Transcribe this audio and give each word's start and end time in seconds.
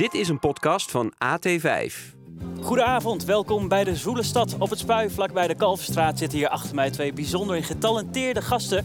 Dit 0.00 0.14
is 0.14 0.28
een 0.28 0.38
podcast 0.38 0.90
van 0.90 1.12
AT5. 1.12 1.94
Goedenavond, 2.60 3.24
welkom 3.24 3.68
bij 3.68 3.84
de 3.84 3.96
Zwoele 3.96 4.22
Stad. 4.22 4.56
Op 4.58 4.70
het 4.70 4.78
Spui, 4.78 5.10
vlakbij 5.10 5.46
de 5.46 5.54
Kalverstraat, 5.54 6.18
zitten 6.18 6.38
hier 6.38 6.48
achter 6.48 6.74
mij 6.74 6.90
twee 6.90 7.12
bijzonder 7.12 7.64
getalenteerde 7.64 8.42
gasten. 8.42 8.84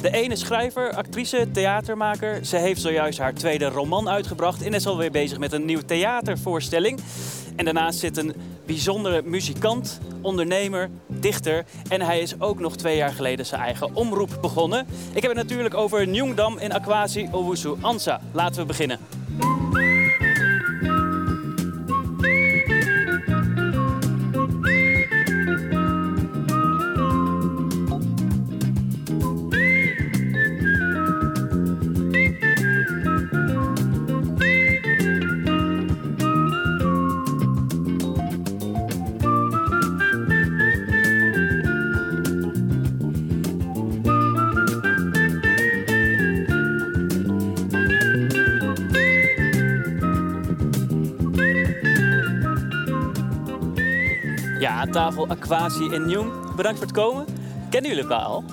De 0.00 0.10
ene 0.10 0.36
schrijver, 0.36 0.94
actrice, 0.94 1.50
theatermaker. 1.52 2.44
Ze 2.44 2.56
heeft 2.56 2.80
zojuist 2.80 3.18
haar 3.18 3.34
tweede 3.34 3.68
roman 3.68 4.08
uitgebracht 4.08 4.62
en 4.62 4.74
is 4.74 4.86
alweer 4.86 5.10
bezig 5.10 5.38
met 5.38 5.52
een 5.52 5.64
nieuwe 5.64 5.84
theatervoorstelling. 5.84 7.00
En 7.56 7.64
daarnaast 7.64 7.98
zit 7.98 8.16
een 8.16 8.34
bijzondere 8.66 9.22
muzikant, 9.22 10.00
ondernemer, 10.20 10.90
dichter. 11.06 11.64
En 11.88 12.00
hij 12.00 12.20
is 12.20 12.40
ook 12.40 12.60
nog 12.60 12.76
twee 12.76 12.96
jaar 12.96 13.12
geleden 13.12 13.46
zijn 13.46 13.60
eigen 13.60 13.94
omroep 13.94 14.38
begonnen. 14.40 14.86
Ik 15.12 15.22
heb 15.22 15.30
het 15.30 15.42
natuurlijk 15.42 15.74
over 15.74 16.06
Nyungdam 16.06 16.58
en 16.58 16.72
Akwasi 16.72 17.28
Owusu 17.32 17.74
Ansa. 17.80 18.20
Laten 18.32 18.60
we 18.60 18.66
beginnen. 18.66 19.21
Tafel 54.92 55.28
Akwasi 55.28 55.88
en 55.90 56.06
Nyung. 56.06 56.54
Bedankt 56.56 56.78
voor 56.78 56.86
het 56.86 56.96
komen. 56.96 57.26
Kennen 57.70 57.90
jullie 57.90 58.08
elkaar 58.10 58.26
al? 58.26 58.44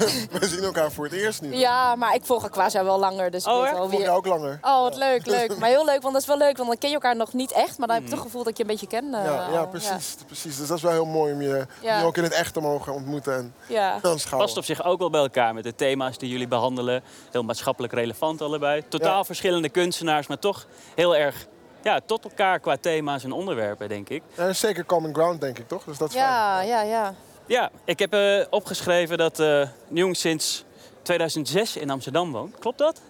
We 0.40 0.46
zien 0.46 0.62
elkaar 0.62 0.92
voor 0.92 1.04
het 1.04 1.12
eerst 1.14 1.42
nu. 1.42 1.54
Ja, 1.54 1.94
maar 1.96 2.14
ik 2.14 2.24
volg 2.24 2.44
Aquasa 2.44 2.84
wel 2.84 2.98
langer, 2.98 3.30
dus 3.30 3.44
ik 3.44 3.52
Oh, 3.52 3.66
Ik 3.68 3.74
volg 3.76 3.92
jou 3.98 4.16
ook 4.16 4.26
langer. 4.26 4.58
Oh, 4.62 4.80
wat 4.82 4.96
leuk, 4.96 5.26
leuk. 5.36 5.58
Maar 5.58 5.68
heel 5.68 5.84
leuk, 5.84 6.00
want 6.02 6.12
dat 6.12 6.22
is 6.22 6.28
wel 6.28 6.38
leuk, 6.38 6.56
want 6.56 6.68
dan 6.68 6.78
ken 6.78 6.88
je 6.88 6.94
elkaar 6.94 7.16
nog 7.16 7.32
niet 7.32 7.52
echt. 7.52 7.78
Maar 7.78 7.86
dan 7.86 7.96
heb 7.96 8.04
je 8.04 8.10
toch 8.10 8.18
het 8.18 8.28
gevoel 8.28 8.44
dat 8.44 8.56
je 8.56 8.62
een 8.62 8.68
beetje 8.68 8.86
ken. 8.86 9.14
eh, 9.14 9.24
Ja, 9.24 9.48
ja, 9.52 9.64
precies, 9.66 10.16
precies. 10.26 10.56
Dus 10.56 10.68
dat 10.68 10.76
is 10.76 10.82
wel 10.82 10.92
heel 10.92 11.04
mooi 11.04 11.32
om 11.32 11.40
je 11.42 11.66
Ja. 11.80 11.98
nu 12.00 12.04
ook 12.06 12.16
in 12.16 12.22
het 12.22 12.32
echt 12.32 12.52
te 12.54 12.60
mogen 12.60 12.92
ontmoeten 12.92 13.34
en 13.36 13.54
Ja. 13.66 13.92
aanschouwen. 14.02 14.46
Past 14.46 14.56
op 14.56 14.64
zich 14.64 14.84
ook 14.84 14.98
wel 14.98 15.10
bij 15.10 15.20
elkaar 15.20 15.54
met 15.54 15.64
de 15.64 15.74
thema's 15.74 16.18
die 16.18 16.28
jullie 16.30 16.48
behandelen. 16.48 17.02
Heel 17.30 17.42
maatschappelijk 17.42 17.92
relevant 17.92 18.42
allebei. 18.42 18.82
Totaal 18.88 19.16
Ja. 19.18 19.24
verschillende 19.24 19.68
kunstenaars, 19.68 20.26
maar 20.26 20.38
toch 20.38 20.66
heel 20.94 21.16
erg 21.16 21.46
ja, 21.82 22.00
tot 22.06 22.24
elkaar 22.24 22.58
qua 22.60 22.76
thema's 22.80 23.24
en 23.24 23.32
onderwerpen, 23.32 23.88
denk 23.88 24.08
ik. 24.08 24.22
Ja, 24.36 24.42
dat 24.42 24.50
is 24.50 24.60
zeker 24.60 24.84
common 24.86 25.14
ground, 25.14 25.40
denk 25.40 25.58
ik, 25.58 25.68
toch? 25.68 25.84
Dus 25.84 25.98
dat 25.98 26.08
is 26.08 26.14
fijn. 26.14 26.28
Ja, 26.28 26.60
ja, 26.60 26.82
ja. 26.82 27.14
Ja, 27.46 27.70
ik 27.84 27.98
heb 27.98 28.12
eh, 28.12 28.40
opgeschreven 28.50 29.18
dat 29.18 29.38
eh 29.40 29.62
Jong 29.88 30.16
sinds 30.16 30.64
2006 31.02 31.76
in 31.76 31.90
Amsterdam 31.90 32.32
woont. 32.32 32.58
Klopt 32.58 32.78
dat? 32.78 33.00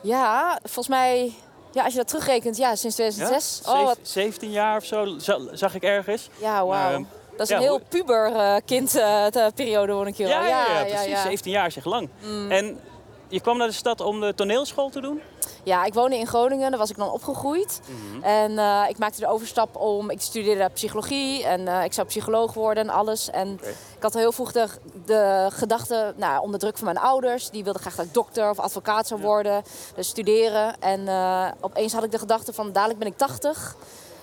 Ja, 0.00 0.58
volgens 0.62 0.88
mij... 0.88 1.32
Ja, 1.72 1.82
als 1.84 1.92
je 1.92 1.98
dat 1.98 2.08
terugrekent, 2.08 2.56
ja, 2.56 2.74
sinds 2.74 2.96
2006. 2.96 3.60
Ja? 3.64 3.72
Oh, 3.72 3.84
wat... 3.84 3.98
Zeven- 4.02 4.12
17 4.32 4.50
jaar 4.50 4.76
of 4.76 4.84
zo 4.84 5.18
za- 5.18 5.40
zag 5.52 5.74
ik 5.74 5.82
ergens. 5.82 6.28
Ja, 6.40 6.66
wauw. 6.66 6.92
ehm, 6.92 7.02
Dat 7.30 7.40
is 7.40 7.48
ja, 7.48 7.56
een 7.56 7.62
heel 7.62 7.80
puber 7.88 8.32
eh, 8.36 8.56
kind 8.64 8.94
eh, 8.94 9.24
de 9.30 9.52
periode, 9.54 9.92
hoor 9.92 10.06
ik 10.06 10.16
wel. 10.16 10.28
Ja, 10.28 10.46
ja, 10.46 10.66
ja, 10.78 10.84
precies. 10.84 11.22
17 11.22 11.50
jaar 11.52 11.66
is 11.66 11.76
echt 11.76 11.86
lang. 11.86 12.08
Mm. 12.24 12.50
En 12.50 12.80
je 13.30 13.40
kwam 13.40 13.56
naar 13.58 13.66
de 13.66 13.72
stad 13.74 14.00
om 14.00 14.20
de 14.20 14.34
toneelschool 14.34 14.88
te 14.90 15.00
doen? 15.00 15.20
Ja, 15.64 15.84
ik 15.84 15.94
woonde 15.94 16.16
in 16.16 16.26
Groningen, 16.26 16.70
daar 16.70 16.78
was 16.78 16.90
ik 16.90 16.96
dan 16.96 17.10
opgegroeid. 17.10 17.80
Mhm. 17.86 18.22
En 18.22 18.58
eh, 18.58 18.82
ik 18.88 18.98
maakte 18.98 19.20
de 19.20 19.26
overstap 19.28 19.76
om, 19.76 20.10
ik 20.10 20.20
studeerde 20.20 20.68
psychologie 20.74 21.44
en 21.44 21.68
eh, 21.68 21.84
ik 21.84 21.92
zou 21.92 22.06
psycholoog 22.06 22.52
worden 22.54 22.84
en 22.88 22.94
alles. 22.94 23.30
En 23.30 23.52
ik 23.96 24.02
had 24.02 24.14
heel 24.14 24.32
vroeg 24.32 24.52
de, 24.52 24.66
de 25.04 25.48
gedachte, 25.52 26.14
nou, 26.16 26.42
onder 26.42 26.60
druk 26.60 26.76
van 26.76 26.84
mijn 26.84 26.98
ouders, 26.98 27.50
die 27.50 27.64
wilden 27.64 27.82
graag 27.82 27.94
dat 27.96 28.04
ik 28.06 28.14
dokter 28.14 28.50
of 28.50 28.58
advocaat 28.58 29.06
zou 29.06 29.20
Ja. 29.20 29.26
worden, 29.26 29.62
dus 29.94 30.08
studeren. 30.08 30.80
En 30.80 31.08
eh, 31.08 31.46
opeens 31.60 31.92
had 31.92 32.04
ik 32.04 32.10
de 32.10 32.18
gedachte 32.18 32.52
van, 32.52 32.72
dadelijk 32.72 32.98
ben 32.98 33.08
ik 33.08 33.16
80. 33.16 33.76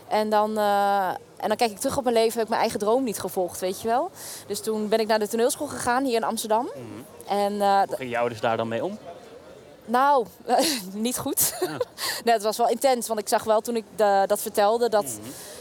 En 0.07 0.29
dan, 0.29 0.57
eh, 0.57 1.07
en 1.37 1.47
dan 1.47 1.57
kijk 1.57 1.71
ik 1.71 1.79
terug 1.79 1.97
op 1.97 2.03
mijn 2.03 2.15
leven, 2.15 2.33
heb 2.33 2.43
ik 2.43 2.49
mijn 2.49 2.61
eigen 2.61 2.79
droom 2.79 3.03
niet 3.03 3.19
gevolgd, 3.19 3.59
weet 3.59 3.81
je 3.81 3.87
wel. 3.87 4.11
Dus 4.47 4.59
toen 4.61 4.87
ben 4.87 4.99
ik 4.99 5.07
naar 5.07 5.19
de 5.19 5.27
toneelschool 5.27 5.67
gegaan 5.67 6.03
hier 6.03 6.15
in 6.15 6.23
Amsterdam. 6.23 6.65
Mhm. 6.75 7.37
En 7.39 7.61
eh, 7.61 7.77
Hoe 7.87 7.95
gingen 7.95 8.11
je 8.11 8.17
ouders 8.17 8.41
daar 8.41 8.57
dan 8.57 8.67
mee 8.67 8.83
om? 8.83 8.97
nou, 9.89 10.25
niet 10.93 11.17
goed. 11.17 11.53
nee, 12.23 12.33
het 12.33 12.43
was 12.43 12.57
wel 12.57 12.69
intens, 12.69 13.07
want 13.07 13.19
ik 13.19 13.27
zag 13.27 13.43
wel 13.43 13.61
toen 13.61 13.75
ik 13.75 13.83
de- 13.95 14.23
dat 14.27 14.41
vertelde 14.41 14.89
dat, 14.89 15.19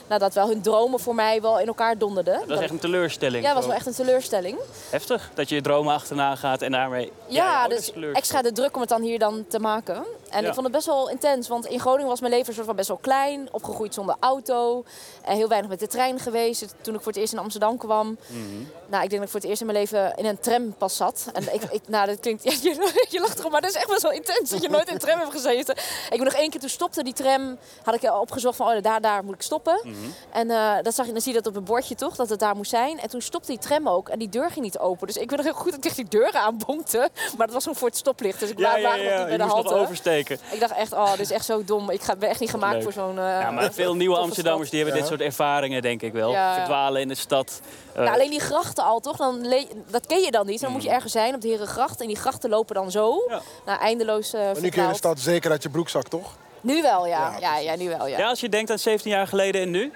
nou, 0.08 0.20
dat 0.20 0.34
wel 0.34 0.48
hun 0.48 0.62
dromen 0.62 1.00
voor 1.00 1.14
mij 1.14 1.40
wel 1.40 1.58
in 1.60 1.66
elkaar 1.66 1.98
donderden. 1.98 2.32
Mhm. 2.34 2.40
Dat 2.46 2.54
was 2.54 2.60
echt 2.64 2.70
een 2.72 2.78
teleurstelling. 2.78 3.42
ja, 3.42 3.48
dat 3.48 3.56
was 3.56 3.66
wel 3.66 3.74
echt 3.76 3.86
een 3.86 3.94
teleurstelling. 3.94 4.58
Heftig 4.90 5.30
dat 5.34 5.48
je 5.48 5.54
je 5.54 5.60
dromen 5.60 5.94
achterna 5.94 6.36
gaat 6.36 6.62
en 6.62 6.72
daarmee 6.72 7.12
ja, 7.26 7.68
dus 7.68 7.92
extra 8.12 8.42
de 8.42 8.52
druk 8.52 8.74
om 8.74 8.80
het 8.80 8.90
dan 8.90 9.02
hier 9.02 9.18
dan 9.18 9.44
te 9.48 9.58
maken. 9.58 10.04
En 10.36 10.42
Ja. 10.42 10.48
ik 10.48 10.54
vond 10.54 10.66
het 10.66 10.74
best 10.74 10.86
wel 10.86 11.08
intens, 11.10 11.48
want 11.48 11.66
in 11.66 11.80
Groningen 11.80 12.08
was 12.08 12.20
mijn 12.20 12.32
leven 12.32 12.54
soort 12.54 12.66
van 12.66 12.76
best 12.76 12.88
wel 12.88 12.96
klein. 12.96 13.48
Opgegroeid 13.52 13.94
zonder 13.94 14.16
auto. 14.20 14.84
En 15.24 15.36
heel 15.36 15.48
weinig 15.48 15.70
met 15.70 15.78
de 15.80 15.86
trein 15.86 16.18
geweest. 16.18 16.74
Toen 16.80 16.94
ik 16.94 17.00
voor 17.02 17.12
het 17.12 17.20
eerst 17.20 17.32
in 17.32 17.38
Amsterdam 17.38 17.76
kwam. 17.78 18.18
Mhm. 18.28 18.38
Nou, 18.86 19.02
ik 19.04 19.10
denk 19.10 19.10
dat 19.10 19.22
ik 19.22 19.28
voor 19.28 19.40
het 19.40 19.48
eerst 19.48 19.60
in 19.60 19.66
mijn 19.66 19.78
leven 19.78 20.14
in 20.16 20.24
een 20.24 20.38
tram 20.38 20.74
pas 20.74 20.96
zat. 20.96 21.26
En 21.32 21.54
ik, 21.54 21.62
ik, 21.62 21.88
nou, 21.88 22.06
dat 22.06 22.20
klinkt... 22.20 22.42
Ja, 22.44 22.52
je, 22.62 23.06
je 23.08 23.20
lacht 23.20 23.38
erom, 23.38 23.50
maar 23.50 23.60
dat 23.60 23.70
is 23.70 23.76
echt 23.76 23.88
best 23.88 24.02
wel 24.02 24.12
intens 24.12 24.50
dat 24.50 24.62
je 24.62 24.68
nooit 24.68 24.88
in 24.88 24.94
een 24.94 25.00
tram 25.00 25.18
hebt 25.18 25.30
gezeten. 25.32 25.76
Ik 26.10 26.16
ben 26.16 26.24
nog 26.24 26.32
één 26.34 26.50
keer, 26.50 26.60
toen 26.60 26.68
stopte 26.68 27.02
die 27.02 27.12
tram, 27.12 27.58
had 27.82 27.94
ik 27.94 28.04
al 28.04 28.20
opgezocht 28.20 28.56
van, 28.56 28.66
oh, 28.76 28.82
daar, 28.82 29.00
daar 29.00 29.24
moet 29.24 29.34
ik 29.34 29.42
stoppen. 29.42 29.80
Mhm. 29.82 29.94
En 30.30 30.50
eh, 30.50 30.72
dat 30.82 30.94
zag 30.94 31.06
je, 31.06 31.12
dan 31.12 31.20
zie 31.20 31.32
je 31.34 31.38
dat 31.42 31.46
op 31.52 31.56
een 31.56 31.64
bordje 31.64 31.94
toch, 31.94 32.16
dat 32.16 32.28
het 32.28 32.38
daar 32.38 32.56
moest 32.56 32.70
zijn. 32.70 33.00
En 33.00 33.08
toen 33.08 33.20
stopte 33.20 33.50
die 33.50 33.58
tram 33.60 33.88
ook 33.88 34.08
en 34.08 34.18
die 34.18 34.28
deur 34.28 34.50
ging 34.50 34.64
niet 34.64 34.78
open. 34.78 35.06
Dus 35.06 35.16
ik 35.16 35.28
weet 35.30 35.38
nog 35.38 35.46
heel 35.46 35.54
goed 35.62 35.64
dat 35.64 35.74
ik 35.74 35.80
tegen 35.82 35.96
die 35.96 36.20
deuren 36.20 36.40
aanbonkte. 36.40 36.98
Maar 37.36 37.46
dat 37.46 37.54
was 37.54 37.62
gewoon 37.62 37.78
voor 37.78 37.88
het 37.88 37.96
stoplicht, 37.96 38.40
dus 38.40 38.50
ik 38.50 38.58
Ja, 38.58 38.76
ja, 38.76 38.94
ja, 38.94 39.18
je 39.20 39.26
bij 39.26 39.36
de 39.36 39.42
halte. 39.42 39.74
oversteken. 39.74 40.25
Ik 40.30 40.60
dacht 40.60 40.72
echt, 40.74 40.92
oh, 40.92 41.10
dit 41.10 41.20
is 41.20 41.30
echt 41.30 41.44
zo 41.44 41.64
dom. 41.64 41.90
Ik 41.90 42.02
ga, 42.02 42.16
ben 42.16 42.28
echt 42.28 42.40
niet 42.40 42.50
gemaakt 42.50 42.74
Leuk. 42.74 42.82
voor 42.82 42.92
zo'n... 42.92 43.18
eh, 43.18 43.24
Ja, 43.24 43.50
maar 43.50 43.72
veel 43.82 43.94
nieuwe 43.94 44.16
Amsterdammers 44.16 44.70
die 44.70 44.80
hebben 44.82 44.98
dit 44.98 45.08
soort 45.08 45.20
ervaringen, 45.20 45.82
denk 45.82 46.02
ik 46.02 46.12
wel. 46.12 46.30
Ja. 46.30 46.54
Verdwalen 46.54 47.00
in 47.00 47.08
de 47.08 47.14
stad. 47.14 47.60
Eh, 47.92 48.02
Nou, 48.02 48.14
alleen 48.14 48.30
die 48.30 48.40
grachten 48.40 48.84
al, 48.84 49.00
toch? 49.00 49.16
Dan 49.16 49.54
dat 49.90 50.06
ken 50.06 50.22
je 50.22 50.30
dan 50.30 50.46
niet. 50.46 50.60
Dan 50.60 50.72
moet 50.72 50.82
je 50.82 50.88
Mm. 50.88 50.94
ergens 50.94 51.12
zijn 51.12 51.34
op 51.34 51.40
de 51.40 51.48
Herengracht. 51.48 52.00
En 52.00 52.06
die 52.06 52.16
grachten 52.16 52.50
lopen 52.50 52.74
dan 52.74 52.90
zo. 52.90 53.24
Ja. 53.28 53.40
Nou, 53.66 53.80
eindeloos 53.80 54.32
Maar 54.32 54.42
nu 54.60 54.68
kun 54.68 54.80
je 54.80 54.86
in 54.86 54.88
de 54.88 54.94
stad 54.94 55.20
zeker 55.20 55.50
uit 55.50 55.62
je 55.62 55.68
broekzak, 55.70 56.08
toch? 56.08 56.36
Nu 56.60 56.82
wel, 56.82 57.06
ja. 57.06 57.30
Ja, 57.30 57.38
Ja, 57.40 57.58
ja, 57.58 57.76
nu 57.76 57.88
wel, 57.88 58.06
ja. 58.06 58.18
ja, 58.18 58.28
als 58.28 58.40
je 58.40 58.48
denkt 58.48 58.70
aan 58.70 58.78
17 58.78 59.10
jaar 59.10 59.26
geleden 59.26 59.60
en 59.60 59.70
nu, 59.70 59.92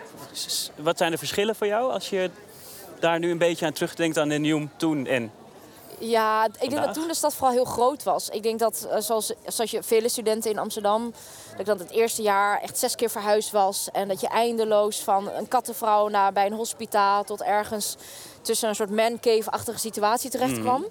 wat 0.77 0.99
zijn 0.99 1.11
de 1.11 1.19
verschillen 1.19 1.55
voor 1.57 1.67
jou 1.67 1.93
als 1.93 2.11
je 2.11 2.31
daar 3.01 3.19
nu 3.19 3.31
een 3.31 3.39
beetje 3.39 3.67
aan 3.67 3.73
terugdenkt 3.73 4.19
aan 4.19 4.29
de 4.29 4.39
nieuw 4.39 4.69
toen 4.77 5.07
en? 5.07 5.33
Ja, 6.01 6.45
ik 6.59 6.71
denk 6.71 6.85
dat 6.85 6.95
toen 6.95 7.07
de 7.09 7.15
stad 7.15 7.35
vooral 7.35 7.53
heel 7.55 7.65
groot 7.65 8.03
was. 8.03 8.29
Ik 8.29 8.43
denk 8.43 8.59
dat, 8.59 8.87
eh, 8.91 9.01
zoals, 9.01 9.33
zoals 9.47 9.71
je 9.71 9.83
vele 9.83 10.09
studenten 10.09 10.51
in 10.51 10.59
Amsterdam... 10.59 11.13
dat 11.51 11.61
ik 11.61 11.67
dan 11.67 11.79
het 11.79 11.91
eerste 11.91 12.23
jaar 12.23 12.61
echt 12.61 12.79
zes 12.79 12.95
keer 12.95 13.11
verhuisd 13.11 13.51
was. 13.51 13.89
En 13.93 14.09
dat 14.09 14.21
je 14.21 14.29
eindeloos 14.29 15.01
van 15.01 15.31
een 15.31 15.49
kattenvrouw 15.49 16.09
naar 16.09 16.33
bij 16.33 16.47
een 16.47 16.53
hospitaal... 16.53 17.25
tot 17.25 17.43
ergens 17.43 17.97
tussen 18.43 18.69
een 18.69 18.75
soort 18.75 18.91
mancave-achtige 18.91 19.79
situatie 19.79 20.31
terecht 20.31 20.53
Mhm. 20.53 20.61
kwam. 20.61 20.85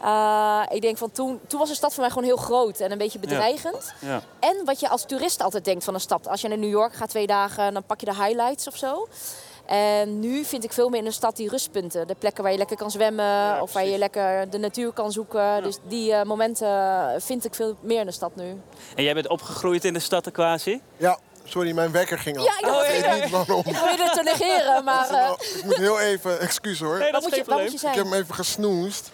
Eh, 0.00 0.62
ik 0.68 0.80
denk 0.82 0.96
van 0.96 1.10
toen, 1.12 1.40
toen 1.46 1.58
was 1.58 1.68
de 1.68 1.74
stad 1.74 1.92
voor 1.92 2.00
mij 2.02 2.10
gewoon 2.12 2.24
heel 2.24 2.36
groot 2.36 2.80
en 2.80 2.92
een 2.92 2.98
beetje 2.98 3.18
bedreigend. 3.18 3.92
Ja. 4.00 4.22
En 4.40 4.64
wat 4.64 4.80
je 4.80 4.88
als 4.88 5.04
toerist 5.06 5.42
altijd 5.42 5.64
denkt 5.64 5.84
van 5.84 5.94
een 5.94 6.00
stad. 6.00 6.28
Als 6.28 6.40
je 6.40 6.48
naar 6.48 6.58
New 6.58 6.70
York 6.70 6.94
gaat 6.94 7.08
twee 7.08 7.26
dagen, 7.26 7.72
dan 7.74 7.84
pak 7.84 8.00
je 8.00 8.06
de 8.06 8.14
highlights 8.14 8.66
of 8.68 8.76
zo. 8.76 9.08
En 9.66 10.20
nu 10.20 10.44
vind 10.44 10.64
ik 10.64 10.72
veel 10.72 10.88
meer 10.88 10.98
in 10.98 11.04
de 11.04 11.10
stad 11.10 11.36
die 11.36 11.48
rustpunten. 11.48 12.06
De 12.06 12.14
plekken 12.18 12.42
waar 12.42 12.52
je 12.52 12.58
lekker 12.58 12.76
kan 12.76 12.90
zwemmen 12.90 13.60
of 13.62 13.72
waar 13.72 13.86
je 13.86 13.98
lekker 13.98 14.50
de 14.50 14.58
natuur 14.58 14.92
kan 14.92 15.12
zoeken. 15.12 15.62
Dus 15.62 15.78
die 15.88 16.12
eh, 16.12 16.24
momenten 16.24 16.68
vind 17.22 17.44
ik 17.44 17.54
veel 17.54 17.76
meer 17.80 18.00
in 18.00 18.06
de 18.06 18.12
stad 18.12 18.36
nu. 18.36 18.60
En 18.96 19.02
jij 19.04 19.14
bent 19.14 19.28
opgegroeid 19.28 19.84
in 19.84 19.92
de 19.92 20.00
stad 20.00 20.30
quasi? 20.32 20.80
Ja, 20.96 21.18
sorry, 21.44 21.72
mijn 21.74 21.92
wekker 21.92 22.18
ging 22.18 22.38
af. 22.38 22.44
Ja, 22.44 22.58
ik 22.58 22.64
dat 22.74 22.86
weet 22.86 23.22
niet 23.22 23.30
waarom. 23.30 23.62
Ik 23.66 23.72
probeerde 23.72 24.02
het 24.02 24.12
te 24.12 24.22
negeren, 24.22 24.84
maar... 24.84 25.04
eh, 25.06 25.10
Nou, 25.12 25.36
ik 25.54 25.64
moet 25.64 25.76
heel 25.76 26.00
even, 26.00 26.40
excuus 26.40 26.80
hoor. 26.80 26.98
Nee, 26.98 27.12
dat 27.12 27.20
is 27.22 27.26
moet 27.28 27.36
je, 27.36 27.44
geen 27.44 27.54
wat 27.54 27.62
moet 27.62 27.72
je 27.72 27.78
probleem. 27.78 27.92
Ik 27.92 27.96
heb 28.04 28.12
hem 28.12 28.22
even 28.22 28.34
gesnoest. 28.34 29.10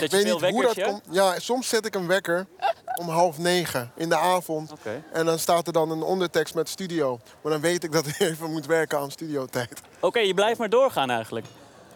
Ik 0.00 0.10
weet 0.10 0.24
niet 0.24 0.40
hoe 0.52 0.62
dat 0.62 0.82
komt. 0.82 1.02
Ja, 1.10 1.38
soms 1.38 1.68
zet 1.68 1.86
ik 1.86 1.94
een 1.94 2.06
wekker 2.06 2.46
om 2.94 3.08
half 3.08 3.38
negen 3.38 3.92
in 3.94 4.08
de 4.08 4.16
avond. 4.16 4.72
En 5.12 5.26
dan 5.26 5.38
staat 5.38 5.66
er 5.66 5.72
dan 5.72 5.90
een 5.90 6.02
ondertekst 6.02 6.54
met 6.54 6.68
studio. 6.68 7.20
Maar 7.42 7.52
dan 7.52 7.60
weet 7.60 7.84
ik 7.84 7.92
dat 7.92 8.06
ik 8.06 8.18
even 8.30 8.50
moet 8.50 8.66
werken 8.66 8.98
aan 8.98 9.10
studiotijd. 9.10 9.80
Oké, 10.00 10.18
je 10.18 10.34
blijft 10.34 10.58
maar 10.58 10.68
doorgaan 10.68 11.10
eigenlijk. 11.10 11.46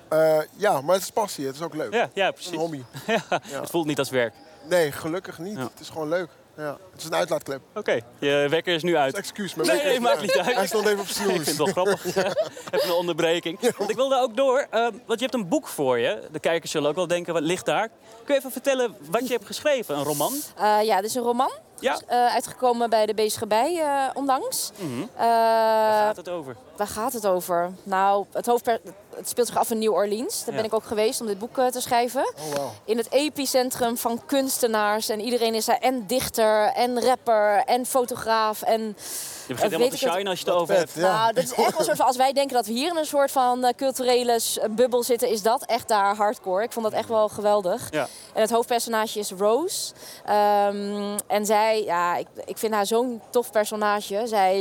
Eh, 0.09 0.39
ja, 0.57 0.81
maar 0.81 0.95
het 0.95 1.03
is 1.05 1.11
passie. 1.11 1.47
Het 1.47 1.55
is 1.55 1.63
ook 1.63 1.75
leuk. 1.75 1.93
Ja, 1.93 2.03
is 2.05 2.11
een 2.15 2.33
precies. 2.33 2.57
hobby. 2.57 2.83
Ja, 3.51 3.61
Het 3.61 3.71
voelt 3.71 3.87
niet 3.87 3.99
als 3.99 4.11
werk. 4.11 4.35
Nee, 4.69 4.93
gelukkig 4.93 5.39
niet. 5.39 5.57
Ja. 5.57 5.63
Het 5.63 5.81
is 5.81 5.89
gewoon 5.89 6.09
leuk. 6.09 6.29
Ja. 6.57 6.77
Het 6.93 7.01
is 7.01 7.05
een 7.07 7.15
uitlaatklep. 7.15 7.61
Oké, 7.75 8.01
je 8.19 8.47
wekker 8.51 8.75
is 8.75 8.83
nu 8.83 8.97
uit. 8.97 9.15
Excuus, 9.17 9.55
mijn 9.55 9.69
Nee, 9.69 9.77
wekker 9.77 10.01
nee, 10.01 10.09
is 10.09 10.15
maakt 10.15 10.21
niet 10.21 10.37
uit. 10.47 10.55
Hij 10.57 10.67
stond 10.67 10.87
even 10.87 10.99
op 11.01 11.07
Ik 11.09 11.13
snoes. 11.15 11.33
vind 11.33 11.47
het 11.47 11.57
wel 11.57 11.67
grappig. 11.67 12.05
Even 12.17 12.89
een 12.89 12.93
onderbreking. 12.93 13.73
Want 13.79 13.91
ik 13.91 13.97
wilde 13.97 14.21
ook 14.21 14.37
door, 14.37 14.67
eh, 14.71 14.81
want 14.81 15.21
je 15.21 15.27
hebt 15.27 15.35
een 15.35 15.49
boek 15.49 15.67
voor 15.69 15.99
je. 15.99 16.21
De 16.33 16.39
kijkers 16.39 16.71
zullen 16.71 16.89
ook 16.89 16.95
wel 16.97 17.07
denken, 17.07 17.33
wat 17.33 17.43
ligt 17.43 17.67
daar? 17.67 17.89
Kun 18.25 18.35
je 18.35 18.41
even 18.41 18.53
vertellen 18.53 18.97
wat 19.11 19.27
je 19.27 19.33
hebt 19.33 19.47
geschreven? 19.47 19.97
Een 19.97 20.05
roman? 20.05 20.33
Eh, 20.57 20.79
ja, 20.83 20.97
dit 21.01 21.05
is 21.11 21.15
een 21.15 21.23
roman. 21.23 21.51
Ja. 21.81 21.99
Eh, 22.07 22.27
uitgekomen 22.35 22.91
bij 22.91 23.07
de 23.07 23.15
Bezige 23.15 23.47
Bij 23.47 23.81
eh, 23.81 24.11
onlangs. 24.15 24.71
Mhm. 24.77 25.01
Eh, 25.01 25.27
Waar 25.27 26.07
gaat 26.07 26.17
het 26.17 26.29
over? 26.29 26.57
Waar 26.77 26.87
gaat 26.87 27.13
het 27.13 27.27
over? 27.27 27.71
Nou, 27.83 28.25
het, 28.33 28.47
hoofdper 28.47 28.81
het 29.17 29.29
speelt 29.29 29.47
zich 29.47 29.57
af 29.57 29.71
in 29.71 29.79
New 29.79 29.93
Orleans. 29.93 30.39
Daar 30.45 30.55
Ja. 30.55 30.61
ben 30.61 30.71
ik 30.71 30.75
ook 30.75 30.85
geweest 30.85 31.21
om 31.21 31.27
dit 31.27 31.39
boek 31.39 31.55
te 31.71 31.81
schrijven. 31.81 32.33
Oh. 32.57 32.65
In 32.85 32.97
het 32.97 33.11
epicentrum 33.13 33.97
van 33.97 34.21
kunstenaars. 34.27 35.09
En 35.09 35.21
iedereen 35.21 35.55
is 35.55 35.65
daar 35.65 35.79
en 35.79 36.07
dichter, 36.07 36.65
en 36.73 37.01
rapper, 37.05 37.63
en 37.65 37.87
fotograaf. 37.87 38.63
En, 38.63 38.97
Je 39.47 39.55
begint 39.55 39.71
helemaal 39.71 39.89
te 39.93 39.97
shine 39.99 40.29
als 40.31 40.39
je 40.41 40.45
het 40.45 40.55
over 40.55 40.75
vet, 40.75 40.77
hebt. 40.95 40.95
ja. 41.07 41.17
Nou, 41.23 41.33
dat 41.33 41.45
is 41.45 41.53
echt 41.53 41.57
wel 41.71 41.79
een 41.79 41.85
soort 41.85 41.97
van, 41.97 42.07
als 42.07 42.17
wij 42.17 42.33
denken 42.33 42.55
dat 42.57 42.67
we 42.67 42.73
hier 42.73 42.91
in 42.91 42.97
een 42.97 43.05
soort 43.07 43.31
van 43.31 43.65
eh, 43.65 43.73
culturele 43.77 44.39
s- 44.39 44.59
bubbel 44.71 45.03
zitten, 45.03 45.29
is 45.29 45.43
dat 45.43 45.65
echt 45.65 45.89
daar 45.89 46.17
hardcore. 46.17 46.63
Ik 46.63 46.73
vond 46.73 46.85
dat 46.85 46.95
echt 46.95 47.09
wel 47.09 47.29
geweldig. 47.29 47.89
Ja. 47.91 48.07
En 48.35 48.41
het 48.41 48.51
hoofdpersonage 48.51 49.19
is 49.19 49.31
Rose. 49.31 49.93
Ehm, 50.25 51.19
en 51.27 51.47
zij, 51.47 51.83
ja, 51.85 52.17
ik, 52.17 52.27
ik 52.45 52.59
vind 52.59 52.75
haar 52.75 52.87
zo'n 52.87 53.21
tof 53.31 53.51
personage. 53.51 54.23
Zij 54.27 54.53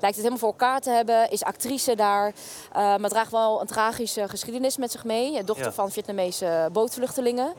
het 0.00 0.16
helemaal 0.16 0.38
voor 0.38 0.48
elkaar 0.48 0.80
te 0.80 0.90
hebben, 0.90 1.30
is 1.30 1.42
actrice 1.44 1.94
daar. 1.96 2.32
eh, 2.72 2.96
maar 2.96 3.10
draagt 3.10 3.30
wel 3.30 3.60
een 3.60 3.66
tragische 3.66 4.28
geschiedenis 4.28 4.76
met 4.76 4.90
zich 4.92 5.04
mee. 5.04 5.44
Dochter 5.44 5.66
Ja. 5.66 5.72
van 5.72 5.90
Vietnamese 5.90 6.68
bootvluchtelingen. 6.72 7.46
En 7.46 7.52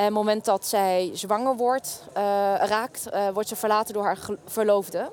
op 0.00 0.04
het 0.04 0.10
moment 0.12 0.44
dat 0.44 0.66
zij 0.66 1.10
zwanger 1.12 1.56
wordt, 1.56 2.02
eh, 2.12 2.22
raakt, 2.58 3.08
eh, 3.10 3.28
wordt 3.32 3.48
ze 3.48 3.56
verlaten 3.56 3.94
door 3.94 4.04
haar 4.04 4.18
verloofde. 4.46 5.10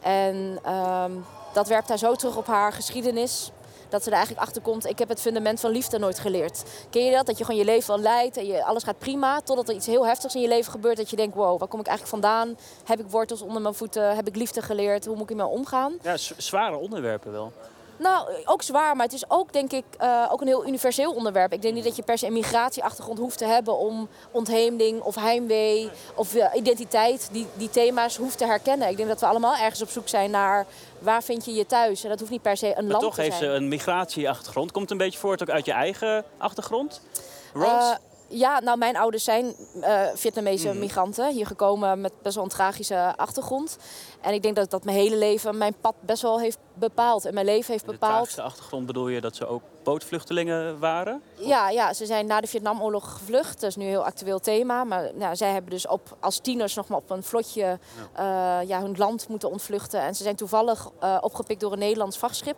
En 0.00 0.47
ehm, 0.62 1.12
dat 1.52 1.68
werpt 1.68 1.88
haar 1.88 1.98
zo 1.98 2.14
terug 2.14 2.36
op 2.36 2.46
haar 2.46 2.72
geschiedenis. 2.72 3.52
Dat 3.88 4.02
ze 4.02 4.08
er 4.08 4.16
eigenlijk 4.16 4.46
achter 4.46 4.62
komt, 4.62 4.86
ik 4.86 4.98
heb 4.98 5.08
het 5.08 5.20
fundament 5.20 5.60
van 5.60 5.70
liefde 5.70 5.98
nooit 5.98 6.18
geleerd. 6.18 6.62
Ken 6.90 7.04
je 7.04 7.12
dat? 7.12 7.26
Dat 7.26 7.38
je 7.38 7.44
gewoon 7.44 7.60
je 7.60 7.66
leven 7.66 7.88
wel 7.94 8.02
leidt 8.02 8.36
en 8.36 8.46
je, 8.46 8.64
alles 8.64 8.82
gaat 8.82 8.98
prima. 8.98 9.40
Totdat 9.40 9.68
er 9.68 9.74
iets 9.74 9.86
heel 9.86 10.06
heftigs 10.06 10.34
in 10.34 10.40
je 10.40 10.48
leven 10.48 10.72
gebeurt. 10.72 10.96
Dat 10.96 11.10
je 11.10 11.16
denkt, 11.16 11.34
wow, 11.34 11.58
waar 11.58 11.68
kom 11.68 11.80
ik 11.80 11.86
eigenlijk 11.86 12.22
vandaan? 12.22 12.56
Heb 12.84 13.00
ik 13.00 13.06
wortels 13.10 13.42
onder 13.42 13.62
mijn 13.62 13.74
voeten? 13.74 14.16
Heb 14.16 14.26
ik 14.26 14.36
liefde 14.36 14.62
geleerd? 14.62 15.04
Hoe 15.06 15.14
moet 15.14 15.30
ik 15.30 15.30
ermee 15.30 15.46
omgaan? 15.46 15.98
Ja, 16.02 16.16
zware 16.36 16.76
onderwerpen 16.76 17.32
wel. 17.32 17.52
Nou, 17.98 18.28
ook 18.44 18.62
zwaar, 18.62 18.96
maar 18.96 19.04
het 19.04 19.14
is 19.14 19.30
ook 19.30 19.52
denk 19.52 19.72
ik 19.72 19.84
eh, 19.98 20.26
ook 20.30 20.40
een 20.40 20.46
heel 20.46 20.66
universeel 20.66 21.12
onderwerp. 21.12 21.52
Ik 21.52 21.62
denk 21.62 21.74
niet 21.74 21.84
dat 21.84 21.96
je 21.96 22.02
per 22.02 22.18
se 22.18 22.26
een 22.26 22.32
migratieachtergrond 22.32 23.18
hoeft 23.18 23.38
te 23.38 23.44
hebben 23.44 23.78
om 23.78 24.08
ontheemding 24.30 25.00
of 25.02 25.14
heimwee 25.14 25.90
of 26.14 26.34
eh, 26.34 26.54
identiteit, 26.54 27.28
die, 27.32 27.46
die 27.54 27.70
thema's 27.70 28.16
hoeft 28.16 28.38
te 28.38 28.46
herkennen. 28.46 28.88
Ik 28.88 28.96
denk 28.96 29.08
dat 29.08 29.20
we 29.20 29.26
allemaal 29.26 29.56
ergens 29.56 29.82
op 29.82 29.88
zoek 29.90 30.08
zijn 30.08 30.30
naar 30.30 30.66
waar 30.98 31.22
vind 31.22 31.44
je 31.44 31.52
je 31.54 31.66
thuis. 31.66 32.02
En 32.02 32.08
dat 32.08 32.18
hoeft 32.18 32.30
niet 32.30 32.42
per 32.42 32.56
se 32.56 32.66
een 32.66 32.74
Maar 32.74 32.84
land 32.92 33.02
toch 33.02 33.14
te 33.14 33.20
heeft 33.20 33.36
ze 33.36 33.44
zijn. 33.44 33.56
een 33.56 33.68
migratieachtergrond. 33.68 34.72
Komt 34.72 34.90
een 34.90 34.96
beetje 34.96 35.18
voort 35.18 35.42
ook 35.42 35.50
uit 35.50 35.64
je 35.64 35.72
eigen 35.72 36.24
achtergrond? 36.38 37.00
Rose? 37.54 37.98
Eh, 38.30 38.38
ja, 38.38 38.60
nou 38.60 38.78
mijn 38.78 38.96
ouders 38.96 39.24
zijn 39.24 39.54
eh, 39.80 40.00
Vietnamese 40.14 40.68
Mhm. 40.68 40.78
migranten. 40.78 41.32
Hier 41.32 41.46
gekomen 41.46 42.00
met 42.00 42.12
best 42.22 42.34
wel 42.34 42.44
een 42.44 42.50
tragische 42.50 43.12
achtergrond. 43.16 43.76
En 44.20 44.32
ik 44.34 44.42
denk 44.42 44.56
dat 44.56 44.70
dat 44.70 44.84
mijn 44.84 44.96
hele 44.96 45.16
leven 45.16 45.58
mijn 45.58 45.74
pad 45.80 45.94
best 46.00 46.22
wel 46.22 46.40
heeft 46.40 46.58
bepaald. 46.74 47.24
En 47.24 47.34
mijn 47.34 47.46
leven 47.46 47.72
heeft 47.72 47.84
In 47.84 47.90
de 47.92 47.98
bepaald. 47.98 48.14
tragische 48.14 48.42
achtergrond 48.42 48.86
bedoel 48.86 49.08
je 49.08 49.20
dat 49.20 49.36
ze 49.36 49.46
ook 49.46 49.62
bootvluchtelingen 49.82 50.78
waren? 50.78 51.22
Ja, 51.34 51.70
ja, 51.70 51.92
ze 51.92 52.06
zijn 52.06 52.26
na 52.26 52.40
de 52.40 52.46
Vietnamoorlog 52.46 53.12
gevlucht. 53.12 53.60
Dat 53.60 53.70
is 53.70 53.76
nu 53.76 53.82
een 53.84 53.88
heel 53.90 54.04
actueel 54.04 54.38
thema. 54.38 54.84
Maar 54.84 55.10
nou, 55.14 55.36
zij 55.36 55.52
hebben 55.52 55.70
dus 55.70 55.86
op, 55.86 56.16
als 56.20 56.38
tieners 56.38 56.74
nog 56.74 56.88
maar 56.88 56.98
op 56.98 57.10
een 57.10 57.22
vlotje 57.22 57.78
ja. 58.16 58.60
ja, 58.60 58.80
hun 58.80 58.94
land 58.96 59.28
moeten 59.28 59.50
ontvluchten. 59.50 60.00
En 60.00 60.14
ze 60.14 60.22
zijn 60.22 60.36
toevallig 60.36 60.88
eh, 61.00 61.16
opgepikt 61.20 61.60
door 61.60 61.72
een 61.72 61.78
Nederlands 61.78 62.18
vrachtschip. 62.18 62.56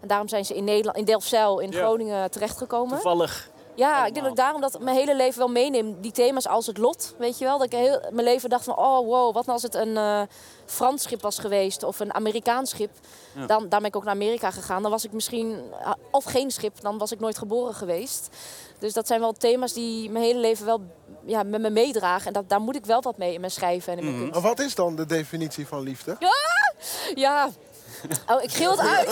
En 0.00 0.08
daarom 0.08 0.28
zijn 0.28 0.44
ze 0.44 0.54
in, 0.54 0.64
Nederland, 0.64 0.96
in 0.96 1.04
Delfzijl 1.04 1.58
in 1.58 1.70
Ja. 1.70 1.78
Groningen 1.78 2.30
terechtgekomen. 2.30 2.94
Toevallig. 2.94 3.50
Ja, 3.78 4.06
ik 4.06 4.12
denk 4.12 4.24
dat 4.26 4.34
ik 4.34 4.42
daarom 4.42 4.60
dat 4.60 4.80
mijn 4.80 4.96
hele 4.96 5.16
leven 5.16 5.38
wel 5.38 5.48
meeneem. 5.48 6.00
Die 6.00 6.12
thema's 6.12 6.48
als 6.48 6.66
het 6.66 6.78
lot, 6.78 7.14
weet 7.18 7.38
je 7.38 7.44
wel. 7.44 7.58
Dat 7.58 7.66
ik 7.66 7.78
heel 7.78 8.00
mijn 8.10 8.26
leven 8.26 8.50
dacht 8.50 8.64
van, 8.64 8.76
oh 8.76 9.06
wow, 9.06 9.34
wat 9.34 9.46
nou 9.46 9.52
als 9.52 9.62
het 9.62 9.74
een 9.74 9.96
eh, 9.96 10.22
Frans 10.66 11.02
schip 11.02 11.22
was 11.22 11.38
geweest 11.38 11.82
of 11.82 12.00
een 12.00 12.14
Amerikaans 12.14 12.70
schip. 12.70 12.90
Ja. 13.34 13.46
Dan, 13.46 13.68
daar 13.68 13.80
ben 13.80 13.88
ik 13.88 13.96
ook 13.96 14.04
naar 14.04 14.14
Amerika 14.14 14.50
gegaan. 14.50 14.82
Dan 14.82 14.90
was 14.90 15.04
ik 15.04 15.12
misschien, 15.12 15.62
eh, 15.82 15.92
of 16.10 16.24
geen 16.24 16.50
schip, 16.50 16.80
dan 16.80 16.98
was 16.98 17.12
ik 17.12 17.20
nooit 17.20 17.38
geboren 17.38 17.74
geweest. 17.74 18.28
Dus 18.78 18.92
dat 18.92 19.06
zijn 19.06 19.20
wel 19.20 19.32
thema's 19.32 19.72
die 19.72 20.10
mijn 20.10 20.24
hele 20.24 20.40
leven 20.40 20.66
wel 20.66 20.80
ja, 21.24 21.42
met 21.42 21.60
me 21.60 21.70
meedragen. 21.70 22.26
En 22.26 22.32
dat, 22.32 22.48
daar 22.48 22.60
moet 22.60 22.76
ik 22.76 22.86
wel 22.86 23.02
wat 23.02 23.18
mee 23.18 23.34
in 23.34 23.40
mijn 23.40 23.52
schrijven 23.52 23.92
en 23.92 23.98
in 23.98 24.04
mijn 24.04 24.16
kunst. 24.16 24.32
Maar 24.32 24.42
wat 24.42 24.60
is 24.60 24.74
dan 24.74 24.96
de 24.96 25.06
definitie 25.06 25.66
van 25.66 25.82
liefde? 25.82 26.16
Ja. 27.14 27.50
Oh, 28.30 28.42
ik 28.42 28.50
geel 28.52 28.70
het 28.70 28.80
uit. 28.80 29.08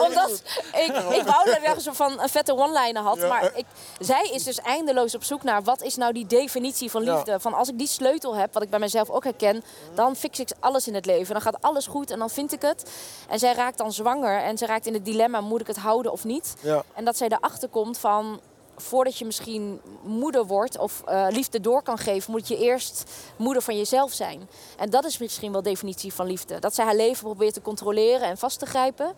Omdat 0.00 0.42
ik, 0.72 0.96
ik 0.96 1.22
wou 1.26 1.44
dat 1.44 1.56
ik 1.56 1.62
ergens 1.62 1.88
van 1.92 2.20
een 2.20 2.28
vette 2.28 2.56
one-liner 2.56 3.02
had. 3.02 3.16
Ja. 3.16 3.26
Maar 3.28 3.50
ik, 3.54 3.64
zij 3.98 4.28
is 4.32 4.44
dus 4.44 4.60
eindeloos 4.60 5.14
op 5.14 5.24
zoek 5.24 5.42
naar 5.42 5.62
wat 5.62 5.82
is 5.82 5.96
nou 5.96 6.12
die 6.12 6.26
definitie 6.26 6.90
van 6.90 7.04
Ja. 7.04 7.14
liefde. 7.14 7.40
Van 7.40 7.54
als 7.54 7.68
ik 7.68 7.78
die 7.78 7.86
sleutel 7.86 8.34
heb, 8.36 8.52
wat 8.54 8.62
ik 8.62 8.70
bij 8.70 8.78
mezelf 8.78 9.10
ook 9.10 9.24
herken, 9.24 9.64
dan 9.94 10.16
fix 10.16 10.38
ik 10.38 10.50
alles 10.60 10.86
in 10.86 10.94
het 10.94 11.06
leven. 11.06 11.32
Dan 11.32 11.42
gaat 11.42 11.62
alles 11.62 11.86
goed 11.86 12.10
en 12.10 12.18
dan 12.18 12.30
vind 12.30 12.52
ik 12.52 12.62
het. 12.62 12.90
En 13.28 13.38
zij 13.38 13.52
raakt 13.54 13.78
dan 13.78 13.92
zwanger 13.92 14.42
en 14.42 14.58
ze 14.58 14.66
raakt 14.66 14.86
in 14.86 14.94
het 14.94 15.04
dilemma, 15.04 15.40
moet 15.40 15.60
ik 15.60 15.66
het 15.66 15.76
houden 15.76 16.12
of 16.12 16.24
niet? 16.24 16.54
En 16.94 17.04
dat 17.04 17.16
zij 17.16 17.28
erachter 17.28 17.68
komt 17.68 17.98
van 17.98 18.40
voordat 18.82 19.18
je 19.18 19.24
misschien 19.24 19.80
moeder 20.02 20.46
wordt 20.46 20.78
of 20.78 21.02
eh, 21.06 21.26
liefde 21.30 21.60
door 21.60 21.82
kan 21.82 21.98
geven, 21.98 22.30
moet 22.30 22.48
je 22.48 22.56
eerst 22.56 23.10
moeder 23.36 23.62
van 23.62 23.76
jezelf 23.76 24.12
zijn. 24.12 24.48
En 24.76 24.90
dat 24.90 25.04
is 25.04 25.18
misschien 25.18 25.52
wel 25.52 25.62
de 25.62 25.68
definitie 25.68 26.12
van 26.12 26.26
liefde. 26.26 26.58
Dat 26.58 26.74
zij 26.74 26.84
haar 26.84 26.96
leven 26.96 27.24
probeert 27.24 27.54
te 27.54 27.62
controleren 27.62 28.28
en 28.28 28.38
vast 28.38 28.58
te 28.58 28.66
grijpen. 28.66 29.12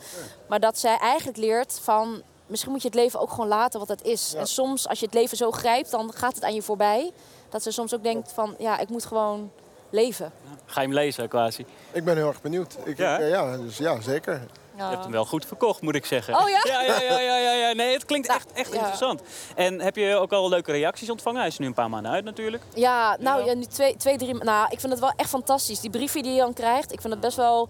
Maar 0.48 0.60
dat 0.60 0.78
zij 0.78 0.96
eigenlijk 0.96 1.38
leert 1.38 1.80
van 1.82 2.22
misschien 2.46 2.72
moet 2.72 2.82
je 2.82 2.88
het 2.88 2.96
leven 2.96 3.20
ook 3.20 3.30
gewoon 3.30 3.48
laten 3.48 3.78
wat 3.78 3.88
het 3.88 4.02
is. 4.02 4.30
Ja. 4.32 4.38
En 4.38 4.46
soms 4.46 4.88
als 4.88 5.00
je 5.00 5.06
het 5.06 5.14
leven 5.14 5.36
zo 5.36 5.50
grijpt, 5.50 5.90
dan 5.90 6.12
gaat 6.12 6.34
het 6.34 6.44
aan 6.44 6.54
je 6.54 6.62
voorbij. 6.62 7.10
Dat 7.48 7.62
ze 7.62 7.70
soms 7.70 7.94
ook 7.94 8.02
denkt 8.02 8.32
van 8.32 8.54
ja, 8.58 8.78
ik 8.78 8.88
moet 8.88 9.04
gewoon 9.04 9.50
leven. 9.90 10.32
Ga 10.66 10.80
je 10.80 10.86
hem 10.86 10.96
lezen, 10.96 11.28
quasi? 11.28 11.64
Ik 11.92 12.04
ben 12.04 12.16
heel 12.16 12.28
erg 12.28 12.42
benieuwd. 12.42 12.76
Ik, 12.84 12.98
Ja, 12.98 13.18
ik, 13.18 13.30
ja, 13.30 13.56
dus 13.56 13.78
ja, 13.78 14.00
zeker. 14.00 14.46
Je 14.84 14.90
hebt 14.90 15.02
hem 15.02 15.12
wel 15.12 15.24
goed 15.24 15.46
verkocht, 15.46 15.80
moet 15.80 15.94
ik 15.94 16.06
zeggen. 16.06 16.34
Oh 16.38 16.48
ja? 16.48 16.60
Ja, 16.72 16.82
ja, 16.82 17.00
ja, 17.00 17.18
ja, 17.20 17.36
ja, 17.36 17.52
ja. 17.52 17.72
Nee, 17.72 17.92
het 17.92 18.04
klinkt 18.04 18.28
echt, 18.28 18.52
echt 18.52 18.72
interessant. 18.72 19.22
En 19.54 19.80
heb 19.80 19.96
je 19.96 20.16
ook 20.16 20.32
al 20.32 20.48
leuke 20.48 20.72
reacties 20.72 21.10
ontvangen? 21.10 21.38
Hij 21.38 21.48
is 21.48 21.58
nu 21.58 21.66
een 21.66 21.74
paar 21.74 21.90
maanden 21.90 22.12
uit 22.12 22.24
natuurlijk. 22.24 22.62
Ja, 22.74 23.16
nou 23.20 23.40
Ja. 23.40 23.46
ja, 23.46 23.54
nu 23.54 23.64
twee, 23.64 23.96
twee, 23.96 24.16
drie. 24.18 24.34
Nou, 24.34 24.66
ik 24.70 24.80
vind 24.80 24.92
het 24.92 25.00
wel 25.00 25.12
echt 25.16 25.28
fantastisch. 25.28 25.80
Die 25.80 25.90
brieven 25.90 26.22
die 26.22 26.32
je 26.32 26.40
dan 26.40 26.52
krijgt, 26.52 26.92
ik 26.92 27.00
vind 27.00 27.12
het 27.12 27.22
best 27.22 27.36
wel 27.36 27.68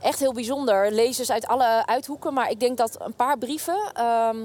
echt 0.00 0.18
heel 0.18 0.32
bijzonder. 0.32 0.92
Lezers 0.92 1.30
uit 1.30 1.46
alle 1.46 1.86
uithoeken, 1.86 2.34
maar 2.34 2.50
ik 2.50 2.60
denk 2.60 2.76
dat 2.76 2.96
een 3.00 3.14
paar 3.14 3.38
brieven. 3.38 3.90
ehm, 3.92 4.36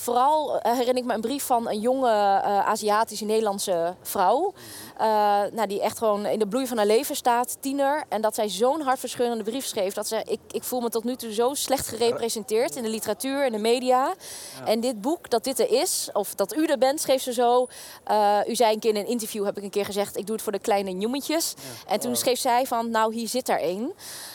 vooral 0.00 0.60
eh, 0.60 0.72
herinner 0.72 0.96
ik 0.96 1.04
me 1.04 1.14
een 1.14 1.20
brief 1.20 1.44
van 1.44 1.68
een 1.68 1.80
jonge 1.80 2.10
eh, 2.10 2.66
Aziatische 2.66 3.24
Nederlandse 3.24 3.94
vrouw. 4.02 4.52
eh, 4.96 5.06
nou, 5.52 5.66
die 5.66 5.80
echt 5.80 5.98
gewoon 5.98 6.26
in 6.26 6.38
de 6.38 6.48
bloei 6.48 6.66
van 6.66 6.76
haar 6.76 6.86
leven 6.86 7.16
staat, 7.16 7.56
tiener. 7.60 8.04
En 8.08 8.20
dat 8.20 8.34
zij 8.34 8.48
zo'n 8.48 8.80
hartverscheurende 8.80 9.44
brief 9.44 9.66
schreef. 9.66 9.94
Dat 9.94 10.08
ze, 10.08 10.22
ik, 10.26 10.40
ik 10.50 10.62
voel 10.62 10.80
me 10.80 10.88
tot 10.88 11.04
nu 11.04 11.16
toe 11.16 11.32
zo 11.32 11.54
slecht 11.54 11.88
gerepresenteerd 11.88 12.76
in 12.76 12.82
de 12.82 12.88
literatuur, 12.88 13.46
in 13.46 13.52
de 13.52 13.58
media. 13.58 14.14
En 14.64 14.80
dit 14.80 15.00
boek, 15.00 15.30
dat 15.30 15.44
dit 15.44 15.58
er 15.58 15.70
is, 15.70 16.08
of 16.12 16.34
dat 16.34 16.56
u 16.56 16.64
er 16.64 16.78
bent, 16.78 17.00
schreef 17.00 17.22
ze 17.22 17.32
zo. 17.32 17.66
U 18.48 18.54
zei 18.54 18.72
een 18.72 18.78
keer 18.78 18.94
in 18.94 19.00
een 19.00 19.06
interview, 19.06 19.44
heb 19.44 19.56
ik 19.56 19.62
een 19.62 19.70
keer 19.70 19.84
gezegd, 19.84 20.16
ik 20.16 20.26
doe 20.26 20.34
het 20.34 20.44
voor 20.44 20.52
de 20.52 20.58
kleine 20.58 20.98
jongetjes. 20.98 21.54
En 21.86 22.00
toen 22.00 22.16
schreef 22.16 22.38
zij 22.38 22.66
van, 22.66 22.90
nou 22.90 23.14
hier 23.14 23.28
zit 23.28 23.48
er 23.48 23.60
één. 23.60 23.92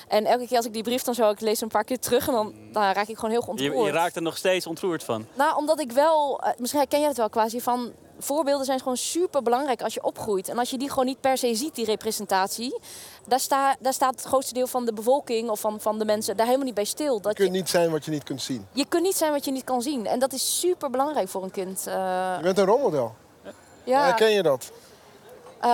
En 0.08 0.26
elke 0.26 0.48
keer 0.48 0.58
als 0.58 0.66
ik 0.66 0.74
die 0.74 0.84
brief 0.84 1.04
dan 1.04 1.14
zo, 1.14 1.30
ik 1.30 1.40
lees 1.40 1.62
een 1.62 1.68
paar 1.68 1.84
keer 1.84 2.00
terug 2.00 2.28
en 2.28 2.34
dan, 2.34 2.54
dan 2.72 2.84
raak 2.84 3.08
ik 3.08 3.16
gewoon 3.16 3.32
heel 3.32 3.42
Je, 3.42 3.48
ontroerd. 3.50 3.86
je 3.86 3.92
raakt 3.92 4.16
er 4.16 4.22
nog 4.22 4.38
steeds 4.38 4.68
ontroerd 4.68 5.04
van. 5.04 5.26
Nou, 5.34 5.58
omdat 5.58 5.80
ik 5.80 5.92
wel, 5.92 6.40
eh, 6.42 6.52
misschien 6.58 6.80
herken 6.80 7.00
jij 7.00 7.08
het 7.08 7.18
wel 7.18 7.30
quasi, 7.30 7.62
van 7.62 7.92
voorbeelden 8.20 8.66
zijn 8.66 8.80
gewoon 8.80 8.98
super 8.98 9.42
belangrijk 9.44 9.82
als 9.82 9.94
je 9.94 10.04
opgroeit. 10.04 10.50
En 10.50 10.58
als 10.60 10.70
je 10.70 10.78
die 10.78 10.90
gewoon 10.90 11.06
niet 11.06 11.20
per 11.22 11.38
se 11.38 11.56
ziet, 11.56 11.76
die 11.76 11.86
representatie, 11.86 12.80
daar, 13.28 13.40
sta, 13.40 13.76
daar 13.80 13.94
staat 13.94 14.16
het 14.16 14.24
grootste 14.24 14.54
deel 14.54 14.68
van 14.68 14.86
de 14.86 14.94
bevolking 14.94 15.50
of 15.50 15.60
van, 15.60 15.80
van 15.82 16.00
de 16.00 16.06
mensen 16.06 16.36
daar 16.38 16.46
helemaal 16.46 16.66
niet 16.66 16.76
bij 16.76 16.86
stil. 16.86 17.16
Je 17.16 17.22
Dat 17.22 17.34
kunt 17.34 17.48
je, 17.48 17.54
niet 17.54 17.70
zijn 17.70 17.92
wat 17.92 18.06
je 18.06 18.12
niet 18.12 18.24
kunt 18.24 18.42
zien. 18.42 18.68
je 18.72 18.86
kunt 18.88 19.04
niet 19.04 19.16
zijn 19.18 19.32
wat 19.32 19.46
je 19.46 19.52
niet 19.52 19.64
kan 19.64 19.82
zien. 19.82 20.06
En 20.08 20.20
dat 20.20 20.34
is 20.34 20.60
super 20.60 20.90
belangrijk 20.90 21.28
voor 21.28 21.44
een 21.44 21.52
kind. 21.52 21.88
Eh, 21.88 21.94
Je 22.38 22.44
bent 22.44 22.58
een 22.58 22.66
rolmodel. 22.66 23.16
ja. 23.84 24.04
Herken 24.04 24.32
je 24.32 24.44
dat? 24.44 24.72
Eh, 25.60 25.70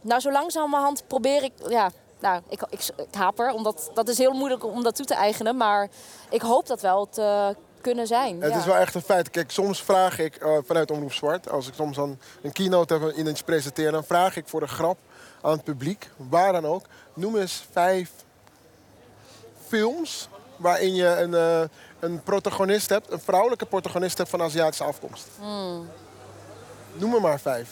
nou, 0.00 0.20
zo 0.20 0.30
langzamerhand 0.32 1.02
probeer 1.06 1.42
ik. 1.42 1.52
Ja, 1.68 1.90
nou, 2.20 2.42
ik, 2.48 2.66
ik, 2.70 2.88
ik 2.96 3.14
haper, 3.14 3.50
omdat 3.50 3.90
dat 3.94 4.08
is 4.08 4.18
heel 4.18 4.32
moeilijk 4.32 4.64
om 4.64 4.82
dat 4.82 4.96
toe 4.96 5.06
te 5.06 5.14
eigenen. 5.14 5.56
Maar 5.56 5.88
ik 6.30 6.42
hoop 6.42 6.66
dat 6.66 6.80
wel 6.80 7.08
te 7.08 7.56
kunnen 7.80 8.06
zijn. 8.06 8.42
Het 8.42 8.52
ja. 8.52 8.58
is 8.58 8.64
wel 8.64 8.76
echt 8.76 8.94
een 8.94 9.02
feit. 9.02 9.30
Kijk, 9.30 9.50
soms 9.50 9.82
vraag 9.82 10.18
ik 10.18 10.36
eh, 10.36 10.56
vanuit 10.64 10.90
Omroep 10.90 11.12
Zwart, 11.12 11.50
als 11.50 11.68
ik 11.68 11.74
soms 11.74 11.96
dan 11.96 12.18
een 12.42 12.52
keynote 12.52 12.94
heb 12.94 13.16
en 13.16 13.26
iets 13.26 13.42
presenteer, 13.42 13.92
dan 13.92 14.04
vraag 14.04 14.36
ik 14.36 14.48
voor 14.48 14.60
de 14.60 14.66
grap 14.66 14.98
aan 15.42 15.52
het 15.52 15.64
publiek, 15.64 16.10
waar 16.16 16.52
dan 16.52 16.66
ook, 16.66 16.84
noem 17.14 17.36
eens 17.36 17.66
vijf 17.70 18.10
films 19.66 20.28
waarin 20.56 20.94
je 20.94 21.06
een, 21.06 21.34
eh, 21.34 21.62
een 22.00 22.22
protagonist 22.22 22.88
hebt, 22.88 23.12
een 23.12 23.20
vrouwelijke 23.20 23.66
protagonist 23.66 24.18
hebt 24.18 24.30
van 24.30 24.42
Aziatische 24.42 24.84
afkomst. 24.84 25.28
Hmm. 25.38 25.88
Noem 26.92 27.14
er 27.14 27.20
maar 27.20 27.40
vijf. 27.40 27.68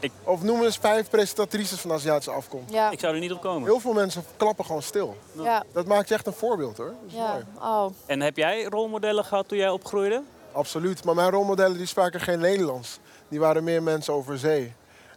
Ik- 0.00 0.12
Of 0.24 0.42
noem 0.42 0.62
eens 0.64 0.76
vijf 0.78 1.10
presentatrices 1.10 1.80
van 1.80 1.92
Aziatische 1.92 2.30
afkomst. 2.30 2.72
Ja, 2.72 2.90
Ik 2.90 3.00
zou 3.00 3.14
er 3.14 3.20
niet 3.20 3.32
op 3.32 3.40
komen. 3.40 3.68
Heel 3.68 3.80
veel 3.80 3.92
mensen 3.92 4.24
klappen 4.36 4.64
gewoon 4.64 4.82
stil. 4.82 5.16
ja, 5.32 5.64
Dat 5.72 5.86
maakt 5.86 6.08
je 6.08 6.14
echt 6.14 6.26
een 6.26 6.32
voorbeeld 6.32 6.76
hoor. 6.76 6.86
Dat 6.86 6.96
is 7.06 7.14
ja. 7.14 7.32
mooi. 7.32 7.44
Oh, 7.60 7.86
En 8.06 8.20
heb 8.20 8.36
jij 8.36 8.64
rolmodellen 8.64 9.24
gehad 9.24 9.48
toen 9.48 9.58
jij 9.58 9.68
opgroeide? 9.70 10.22
Absoluut. 10.52 11.04
Maar 11.04 11.14
mijn 11.14 11.30
rolmodellen 11.30 11.76
die 11.76 11.86
spraken 11.86 12.20
geen 12.20 12.38
Nederlands. 12.38 12.98
Die 13.28 13.40
waren 13.40 13.64
meer 13.64 13.82
mensen 13.82 14.12
over 14.14 14.38
zee. 14.38 14.72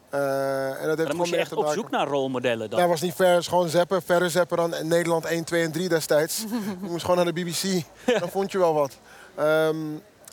Eh, 0.09 0.67
en 0.69 0.73
dat 0.73 0.79
heeft 0.79 0.97
Dan 0.97 0.97
gewoon 1.05 1.17
moest 1.17 1.29
je 1.29 1.37
echt 1.37 1.53
op 1.53 1.67
zoek 1.67 1.89
naar 1.89 2.07
rolmodellen 2.07 2.69
dan. 2.69 2.79
Dat 2.79 2.87
was 2.89 3.01
niet 3.01 3.13
ver, 3.15 3.43
gewoon 3.43 3.69
zeppen. 3.69 4.01
Verder 4.01 4.29
zeppen 4.29 4.57
dan 4.57 4.73
Nederland 4.87 5.25
1, 5.25 5.43
2 5.43 5.63
en 5.63 5.71
3 5.71 5.89
destijds. 5.89 6.39
je 6.81 6.87
moest 6.89 7.01
gewoon 7.05 7.15
naar 7.25 7.33
de 7.33 7.41
BBC, 7.43 7.83
dan 8.19 8.29
vond 8.29 8.51
je 8.51 8.57
wel 8.57 8.73
wat. 8.73 8.97
Ehm, 9.35 9.75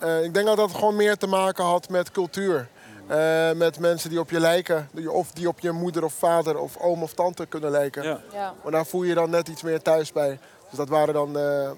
eh, 0.00 0.24
ik 0.24 0.34
denk 0.34 0.46
dat 0.46 0.56
dat 0.56 0.70
gewoon 0.74 0.96
meer 0.96 1.16
te 1.16 1.26
maken 1.26 1.64
had 1.64 1.88
met 1.88 2.10
cultuur. 2.10 2.68
Eh, 3.08 3.52
met 3.52 3.78
mensen 3.78 4.10
die 4.10 4.20
op 4.20 4.30
je 4.30 4.40
lijken. 4.40 4.90
Of 5.06 5.32
die 5.32 5.48
op 5.48 5.60
je 5.60 5.72
moeder 5.72 6.04
of 6.04 6.12
vader 6.12 6.58
of 6.58 6.76
oom 6.76 7.02
of 7.02 7.14
tante 7.14 7.46
kunnen 7.46 7.70
lijken. 7.70 8.02
Ja. 8.02 8.20
Ja. 8.32 8.54
Maar 8.62 8.72
daar 8.72 8.86
voel 8.86 9.02
je 9.02 9.14
dan 9.14 9.30
net 9.30 9.48
iets 9.48 9.62
meer 9.62 9.82
thuis 9.82 10.12
bij. 10.12 10.38
Dus 10.68 10.78
dat 10.78 10.88
waren 10.88 11.14
dan 11.14 11.38
eh, 11.38 11.64
eh, 11.64 11.74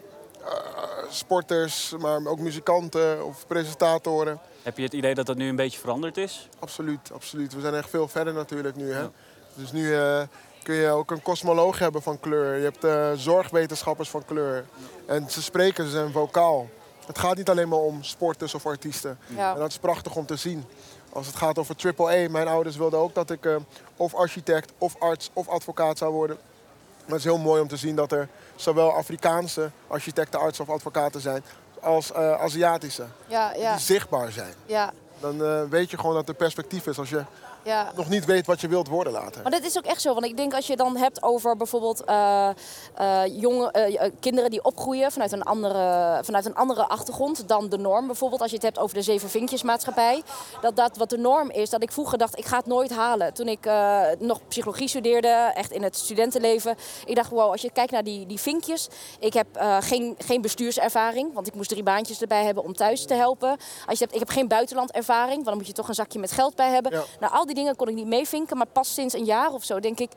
sporters, 1.09 1.95
maar 1.99 2.27
ook 2.27 2.39
muzikanten 2.39 3.25
of 3.27 3.47
presentatoren. 3.47 4.41
Heb 4.63 4.77
je 4.77 4.83
het 4.83 4.93
idee 4.93 5.15
dat 5.15 5.27
dat 5.27 5.37
nu 5.37 5.49
een 5.49 5.57
beetje 5.57 5.81
veranderd 5.81 6.17
is? 6.17 6.49
Absoluut, 6.59 7.11
absoluut. 7.13 7.55
We 7.55 7.61
zijn 7.61 7.75
echt 7.75 7.91
veel 7.91 8.09
verder 8.09 8.35
natuurlijk 8.35 8.77
nu. 8.77 8.93
Hè? 8.93 9.09
Dus 9.55 9.73
nu 9.73 9.95
eh, 9.97 10.21
kun 10.63 10.75
je 10.75 10.89
ook 10.89 11.11
een 11.11 11.23
kosmoloog 11.23 11.79
hebben 11.79 12.03
van 12.03 12.21
kleur. 12.21 12.57
Je 12.57 12.63
hebt 12.65 12.85
eh, 12.85 13.11
zorgwetenschappers 13.15 14.09
van 14.09 14.25
kleur. 14.25 14.65
En 15.07 15.31
ze 15.31 15.43
spreken, 15.43 15.85
ze 15.85 15.91
zijn 15.91 16.13
vocaal. 16.13 16.69
Het 17.07 17.19
gaat 17.19 17.37
niet 17.37 17.51
alleen 17.51 17.69
maar 17.69 17.79
om 17.79 18.03
sporters 18.03 18.55
of 18.55 18.67
artiesten. 18.67 19.19
Ja. 19.37 19.53
En 19.53 19.59
dat 19.59 19.71
is 19.71 19.79
prachtig 19.79 20.17
om 20.17 20.27
te 20.27 20.37
zien. 20.37 20.65
Als 21.13 21.27
het 21.27 21.37
gaat 21.37 21.59
over 21.59 21.77
triple 21.77 22.25
A, 22.27 22.31
mijn 22.31 22.49
ouders 22.49 22.77
wilden 22.77 22.99
ook 22.99 23.15
dat 23.15 23.31
ik 23.31 23.45
eh, 23.45 23.57
of 23.97 24.15
architect, 24.15 24.73
of 24.79 24.95
arts, 24.99 25.31
of 25.33 25.49
advocaat 25.49 25.99
zou 25.99 26.13
worden. 26.13 26.37
Maar 27.05 27.19
het 27.19 27.19
is 27.19 27.25
heel 27.25 27.39
mooi 27.39 27.61
om 27.63 27.69
te 27.69 27.77
zien 27.77 27.97
dat 27.97 28.13
er 28.13 28.29
zowel 28.55 28.93
Afrikaanse 28.93 29.71
architecten, 29.87 30.41
artsen 30.41 30.65
of 30.69 30.75
advocaten 30.75 31.21
zijn, 31.21 31.45
als 31.81 32.13
eh, 32.13 32.41
Aziatische. 32.41 33.05
Ja, 33.27 33.53
ja, 33.55 33.71
Die 33.75 33.85
zichtbaar 33.85 34.33
zijn. 34.33 34.55
ja, 34.67 34.93
Dan 35.21 35.45
eh, 35.45 35.63
weet 35.71 35.91
je 35.91 35.99
gewoon 35.99 36.15
dat 36.15 36.29
er 36.29 36.35
perspectief 36.35 36.87
is 36.87 36.99
als 36.99 37.11
je 37.11 37.25
ja. 37.63 37.93
nog 37.97 38.09
niet 38.09 38.25
weet 38.25 38.47
wat 38.47 38.61
je 38.61 38.69
wilt 38.69 38.89
worden 38.89 39.13
later. 39.13 39.43
Maar 39.43 39.51
dat 39.51 39.65
is 39.65 39.79
ook 39.79 39.85
echt 39.85 40.01
zo. 40.01 40.13
Want 40.13 40.27
ik 40.27 40.37
denk 40.37 40.55
als 40.55 40.67
je 40.67 40.77
dan 40.77 40.97
hebt 40.97 41.23
over 41.23 41.57
bijvoorbeeld 41.57 42.05
eh, 42.05 42.49
eh, 42.95 43.23
jonge, 43.27 43.71
eh, 43.71 44.11
kinderen 44.21 44.51
die 44.51 44.65
opgroeien 44.65 45.13
vanuit 45.13 45.33
een, 45.33 45.43
andere, 45.43 46.19
vanuit 46.25 46.47
een 46.47 46.55
andere 46.55 46.89
achtergrond 46.89 47.49
dan 47.49 47.69
de 47.69 47.79
norm. 47.79 48.07
Bijvoorbeeld 48.07 48.41
als 48.41 48.51
je 48.51 48.57
het 48.57 48.65
hebt 48.65 48.79
over 48.79 48.95
de 48.95 49.03
zeven 49.03 49.29
vinkjesmaatschappij. 49.29 50.23
Dat 50.61 50.77
dat 50.77 50.97
wat 50.97 51.11
de 51.11 51.19
norm 51.19 51.51
is. 51.51 51.71
Dat 51.71 51.83
ik 51.83 51.93
vroeger 51.93 52.19
dacht, 52.19 52.39
ik 52.39 52.47
ga 52.47 52.57
het 52.57 52.67
nooit 52.67 52.91
halen. 52.91 53.35
Toen 53.35 53.49
ik 53.49 53.69
nog 54.19 54.41
psychologie 54.49 54.89
studeerde, 54.89 55.29
echt 55.55 55.71
in 55.71 55.83
het 55.83 55.97
studentenleven. 55.97 56.77
Ik 57.05 57.15
dacht, 57.15 57.31
wow, 57.31 57.51
als 57.51 57.63
je 57.63 57.73
kijkt 57.73 57.93
naar 57.93 58.05
die, 58.05 58.27
die 58.27 58.41
vinkjes. 58.41 58.89
Ik 59.19 59.33
heb 59.33 59.47
geen, 59.81 60.15
geen 60.19 60.41
bestuurservaring, 60.41 61.35
want 61.35 61.47
ik 61.47 61.55
moest 61.55 61.69
drie 61.69 61.83
baantjes 61.83 62.21
erbij 62.21 62.45
hebben 62.45 62.65
om 62.65 62.75
thuis 62.75 63.07
te 63.07 63.15
helpen. 63.15 63.57
Als 63.87 63.99
je 63.99 64.05
hebt, 64.05 64.13
ik 64.13 64.19
heb 64.19 64.31
geen 64.31 64.49
buitenlandervaring, 64.49 65.35
want 65.35 65.45
dan 65.45 65.57
moet 65.57 65.67
je 65.67 65.73
toch 65.73 65.89
een 65.89 65.95
zakje 65.95 66.19
met 66.19 66.33
geld 66.33 66.55
bij 66.55 66.71
hebben. 66.71 66.93
Ja. 66.93 67.05
Nou, 67.21 67.33
al 67.33 67.47
die 67.55 67.59
dingen 67.59 67.77
kon 67.77 67.89
ik 67.89 67.95
niet 67.95 68.07
meevinken, 68.07 68.57
maar 68.57 68.67
pas 68.67 68.95
sinds 68.95 69.15
een 69.15 69.25
jaar 69.25 69.53
of 69.53 69.65
zo 69.65 69.81
denk 69.81 70.01
ik... 70.01 70.11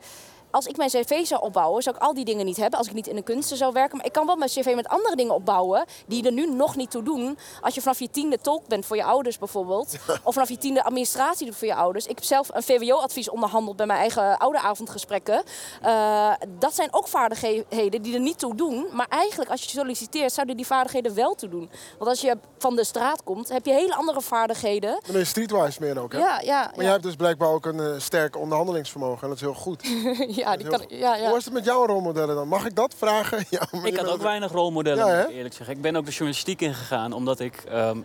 Als 0.54 0.66
ik 0.66 0.76
mijn 0.76 0.90
cv 0.90 1.26
zou 1.26 1.42
opbouwen, 1.42 1.82
zou 1.82 1.96
ik 1.96 2.02
al 2.02 2.14
die 2.14 2.24
dingen 2.24 2.44
niet 2.44 2.56
hebben 2.56 2.78
als 2.78 2.88
ik 2.88 2.94
niet 2.94 3.06
in 3.06 3.16
de 3.16 3.22
kunsten 3.22 3.56
zou 3.56 3.72
werken. 3.72 3.96
Maar 3.96 4.06
ik 4.06 4.12
kan 4.12 4.26
wel 4.26 4.36
mijn 4.36 4.50
cv 4.50 4.72
met 4.74 4.88
andere 4.88 5.16
dingen 5.16 5.34
opbouwen 5.34 5.84
die 6.06 6.24
er 6.24 6.32
nu 6.32 6.46
nog 6.46 6.76
niet 6.76 6.90
toe 6.90 7.02
doen. 7.02 7.38
Als 7.60 7.74
je 7.74 7.80
vanaf 7.80 7.98
je 7.98 8.10
tiende 8.10 8.38
tolk 8.38 8.66
bent 8.66 8.86
voor 8.86 8.96
je 8.96 9.04
ouders 9.04 9.38
bijvoorbeeld. 9.38 9.96
Of 10.22 10.32
vanaf 10.32 10.48
je 10.48 10.58
tiende 10.58 10.84
administratie 10.84 11.46
doet 11.46 11.56
voor 11.56 11.66
je 11.66 11.74
ouders. 11.74 12.06
Ik 12.06 12.14
heb 12.14 12.24
zelf 12.24 12.48
een 12.52 12.62
VWO-advies 12.62 13.30
onderhandeld 13.30 13.76
bij 13.76 13.86
mijn 13.86 13.98
eigen 13.98 14.38
ouderavondgesprekken. 14.38 15.42
Eh, 15.82 16.32
dat 16.58 16.74
zijn 16.74 16.88
ook 16.92 17.08
vaardigheden 17.08 18.02
die 18.02 18.14
er 18.14 18.20
niet 18.20 18.38
toe 18.38 18.54
doen. 18.54 18.86
Maar 18.92 19.06
eigenlijk 19.08 19.50
als 19.50 19.62
je 19.62 19.68
solliciteert, 19.68 20.32
zouden 20.32 20.56
die 20.56 20.66
vaardigheden 20.66 21.14
wel 21.14 21.34
toe 21.34 21.48
doen. 21.48 21.70
Want 21.98 22.10
als 22.10 22.20
je 22.20 22.38
van 22.58 22.76
de 22.76 22.84
straat 22.84 23.22
komt, 23.22 23.48
heb 23.48 23.66
je 23.66 23.72
hele 23.72 23.94
andere 23.94 24.20
vaardigheden. 24.20 24.90
Dan 24.90 25.12
ben 25.12 25.18
je 25.18 25.24
streetwise 25.24 25.80
meer 25.80 26.00
ook, 26.00 26.12
hè? 26.12 26.18
Ja, 26.18 26.40
ja, 26.40 26.60
Maar 26.60 26.74
ja. 26.74 26.82
jij 26.82 26.90
hebt 26.90 27.02
dus 27.02 27.16
blijkbaar 27.16 27.48
ook 27.48 27.66
een 27.66 27.80
eh, 27.80 27.98
sterk 27.98 28.36
onderhandelingsvermogen 28.36 29.22
en 29.22 29.28
dat 29.28 29.36
is 29.36 29.42
heel 29.42 29.54
goed. 29.54 29.82
ja, 30.42 30.43
die 30.56 30.66
kan, 30.66 30.84
ja, 30.88 31.16
ja. 31.16 31.28
Hoe 31.28 31.38
is 31.38 31.44
het 31.44 31.54
met 31.54 31.64
jouw 31.64 31.86
rolmodellen 31.86 32.34
dan? 32.34 32.48
Mag 32.48 32.66
ik 32.66 32.74
dat 32.76 32.94
vragen? 32.98 33.44
Ja, 33.50 33.66
maar 33.72 33.86
Ik 33.86 33.96
had 33.96 34.08
ook 34.08 34.22
weinig 34.22 34.52
rolmodellen, 34.52 35.06
Ja, 35.06 35.26
eerlijk 35.26 35.54
zeggen. 35.54 35.76
Ik 35.76 35.82
ben 35.82 35.96
ook 35.96 36.04
de 36.04 36.10
journalistiek 36.10 36.60
ingegaan 36.60 37.12
omdat 37.12 37.40
ik 37.40 37.64
ehm, 37.68 37.98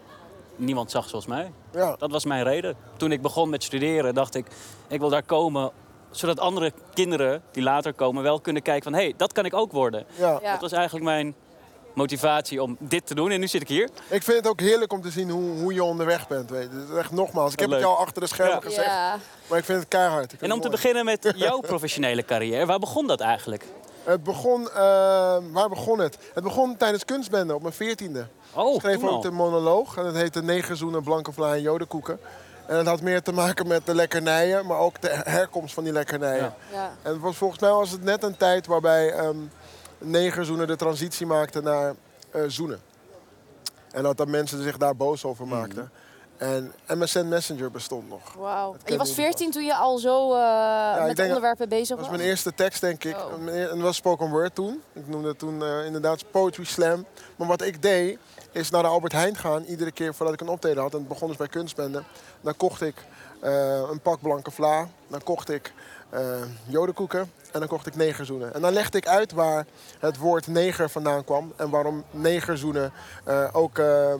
niemand 0.56 0.92
zag 0.92 1.10
zoals 1.10 1.26
mij. 1.26 1.52
Ja. 1.72 1.96
Dat 1.98 2.12
was 2.12 2.26
mijn 2.26 2.44
reden. 2.44 2.76
Toen 2.98 3.12
ik 3.12 3.22
begon 3.22 3.50
met 3.50 3.64
studeren 3.64 4.14
dacht 4.14 4.36
ik, 4.36 4.48
ik 4.88 5.00
wil 5.00 5.10
daar 5.10 5.24
komen 5.24 5.72
zodat 6.12 6.40
andere 6.40 6.74
kinderen 6.94 7.42
die 7.52 7.64
later 7.64 7.94
komen 7.94 8.24
wel 8.24 8.40
kunnen 8.40 8.62
kijken 8.62 8.84
van... 8.84 8.94
hé, 8.94 9.06
hey, 9.06 9.14
dat 9.18 9.34
kan 9.34 9.46
ik 9.46 9.54
ook 9.54 9.72
worden. 9.72 10.06
Ja. 10.16 10.40
Ja. 10.42 10.52
Dat 10.52 10.62
was 10.62 10.72
eigenlijk 10.72 11.06
mijn 11.06 11.36
motivatie 12.00 12.62
om 12.64 12.76
dit 12.80 13.08
te 13.08 13.16
doen. 13.16 13.32
En 13.32 13.40
nu 13.40 13.48
zit 13.48 13.62
ik 13.62 13.68
hier. 13.68 13.90
Ik 14.10 14.24
vind 14.24 14.38
het 14.38 14.48
ook 14.48 14.60
heerlijk 14.60 14.94
om 14.94 15.02
te 15.02 15.10
zien 15.10 15.30
hoe, 15.30 15.60
hoe 15.60 15.74
je 15.74 15.84
onderweg 15.84 16.28
bent. 16.28 16.50
Weet 16.50 16.70
je. 16.72 16.98
Echt 16.98 17.12
nogmaals, 17.12 17.54
ik 17.54 17.60
heb 17.60 17.70
het 17.70 17.80
jou 17.80 17.98
achter 17.98 18.22
de 18.22 18.28
schermen 18.28 18.56
Ja. 18.56 18.62
gezegd, 18.62 18.88
Ja. 18.88 19.18
maar 19.48 19.58
ik 19.58 19.66
vind 19.66 19.80
het 19.80 19.88
keihard. 19.88 20.34
En 20.40 20.52
om 20.52 20.62
te 20.62 20.70
beginnen 20.70 21.06
met 21.06 21.34
jouw 21.36 21.60
professionele 21.60 22.26
carrière. 22.26 22.66
Waar 22.66 22.80
begon 22.80 23.08
dat 23.08 23.20
eigenlijk? 23.20 23.66
Het 24.04 24.24
begon, 24.24 24.70
eh, 24.70 24.76
waar 25.52 25.70
begon 25.70 26.00
het? 26.00 26.18
Het 26.34 26.44
begon 26.44 26.78
tijdens 26.78 27.06
kunstbende 27.06 27.56
op 27.56 27.62
mijn 27.62 27.74
veertiende. 27.74 28.28
Oh, 28.54 28.74
Ik 28.76 28.82
schreef 28.82 29.00
toen 29.00 29.10
ook 29.10 29.22
de 29.22 29.32
monoloog 29.32 29.98
en 29.98 30.06
het 30.06 30.16
heette 30.16 30.42
Negen 30.44 30.78
zoenen, 30.78 31.04
blanke 31.04 31.32
vla 31.32 31.54
en 31.54 31.62
jodenkoeken. 31.62 32.20
En 32.68 32.78
het 32.78 32.88
had 32.88 33.02
meer 33.02 33.22
te 33.22 33.32
maken 33.32 33.68
met 33.68 33.86
de 33.86 33.96
lekkernijen, 33.96 34.66
maar 34.66 34.78
ook 34.78 35.02
de 35.02 35.10
herkomst 35.24 35.74
van 35.74 35.84
die 35.84 35.94
lekkernijen. 35.94 36.44
Ja. 36.44 36.56
Ja. 36.74 36.92
En 37.02 37.12
het 37.12 37.22
was, 37.22 37.36
volgens 37.36 37.60
mij 37.62 37.70
was 37.72 37.92
het 37.92 38.04
net 38.04 38.24
een 38.24 38.38
tijd 38.38 38.68
waarbij 38.68 39.12
ehm 39.12 39.38
negerzoenen 40.00 40.68
de 40.68 40.76
transitie 40.76 41.26
maakten 41.26 41.64
naar 41.64 41.94
eh, 42.32 42.42
zoenen. 42.48 42.80
En 43.92 44.04
dat, 44.04 44.18
dat 44.18 44.28
mensen 44.28 44.64
zich 44.64 44.78
daar 44.78 44.96
boos 44.96 45.24
over 45.24 45.46
Mhm. 45.46 45.56
maakten. 45.56 45.92
En 46.38 46.74
MSN 46.88 47.28
Messenger 47.28 47.72
bestond 47.72 48.10
nog. 48.10 48.34
Wauw. 48.34 48.76
Je 48.86 48.98
was 48.98 49.14
14 49.14 49.52
toen 49.52 49.64
je 49.64 49.76
al 49.76 49.98
zo 49.98 50.34
eh, 50.34 51.04
met 51.06 51.16
denk- 51.16 51.28
onderwerpen 51.28 51.70
bezig 51.70 51.88
Dat 51.88 51.98
was? 51.98 52.08
was 52.08 52.18
mijn 52.18 52.30
eerste 52.30 52.54
tekst, 52.54 52.82
denk 52.82 53.04
ik. 53.04 53.16
Oh. 53.16 53.48
En 53.48 53.68
dat 53.68 53.80
was 53.80 53.96
spoken 53.96 54.30
word 54.30 54.56
toen. 54.56 54.82
Ik 54.94 55.08
noemde 55.08 55.28
het 55.28 55.40
toen 55.40 55.64
eh, 55.64 55.86
inderdaad 55.86 56.32
poetry 56.32 56.64
slam. 56.64 57.06
Maar 57.36 57.48
wat 57.48 57.62
ik 57.62 57.82
deed, 57.82 58.18
is 58.52 58.70
naar 58.70 58.82
de 58.84 58.88
Albert 58.88 59.14
Heijn 59.14 59.36
gaan. 59.36 59.64
Iedere 59.64 59.92
keer 59.92 60.14
voordat 60.16 60.34
ik 60.36 60.42
een 60.42 60.48
optreden 60.50 60.82
had. 60.84 60.92
En 60.94 61.00
het 61.00 61.08
begon 61.08 61.28
dus 61.28 61.38
bij 61.38 61.48
kunstbende. 61.48 62.04
Dan 62.42 62.58
kocht 62.58 62.82
ik 62.82 62.96
eh, 63.42 63.82
een 63.92 64.00
pak 64.02 64.22
blanke 64.22 64.52
vla. 64.52 64.88
Dan 65.08 65.24
kocht 65.24 65.50
ik 65.50 65.74
eh, 66.10 66.42
jodenkoeken. 66.66 67.32
En 67.52 67.60
dan 67.60 67.68
kocht 67.68 67.88
ik 67.88 67.96
negerzoenen. 67.96 68.54
En 68.54 68.62
dan 68.62 68.74
legde 68.74 68.98
ik 68.98 69.08
uit 69.08 69.32
waar 69.32 69.66
het 70.00 70.18
woord 70.18 70.48
neger 70.48 70.90
vandaan 70.90 71.24
kwam. 71.24 71.54
En 71.56 71.70
waarom 71.70 72.04
negerzoenen 72.12 72.92
eh, 73.24 73.48
ook 73.52 73.78
eh, 73.78 74.14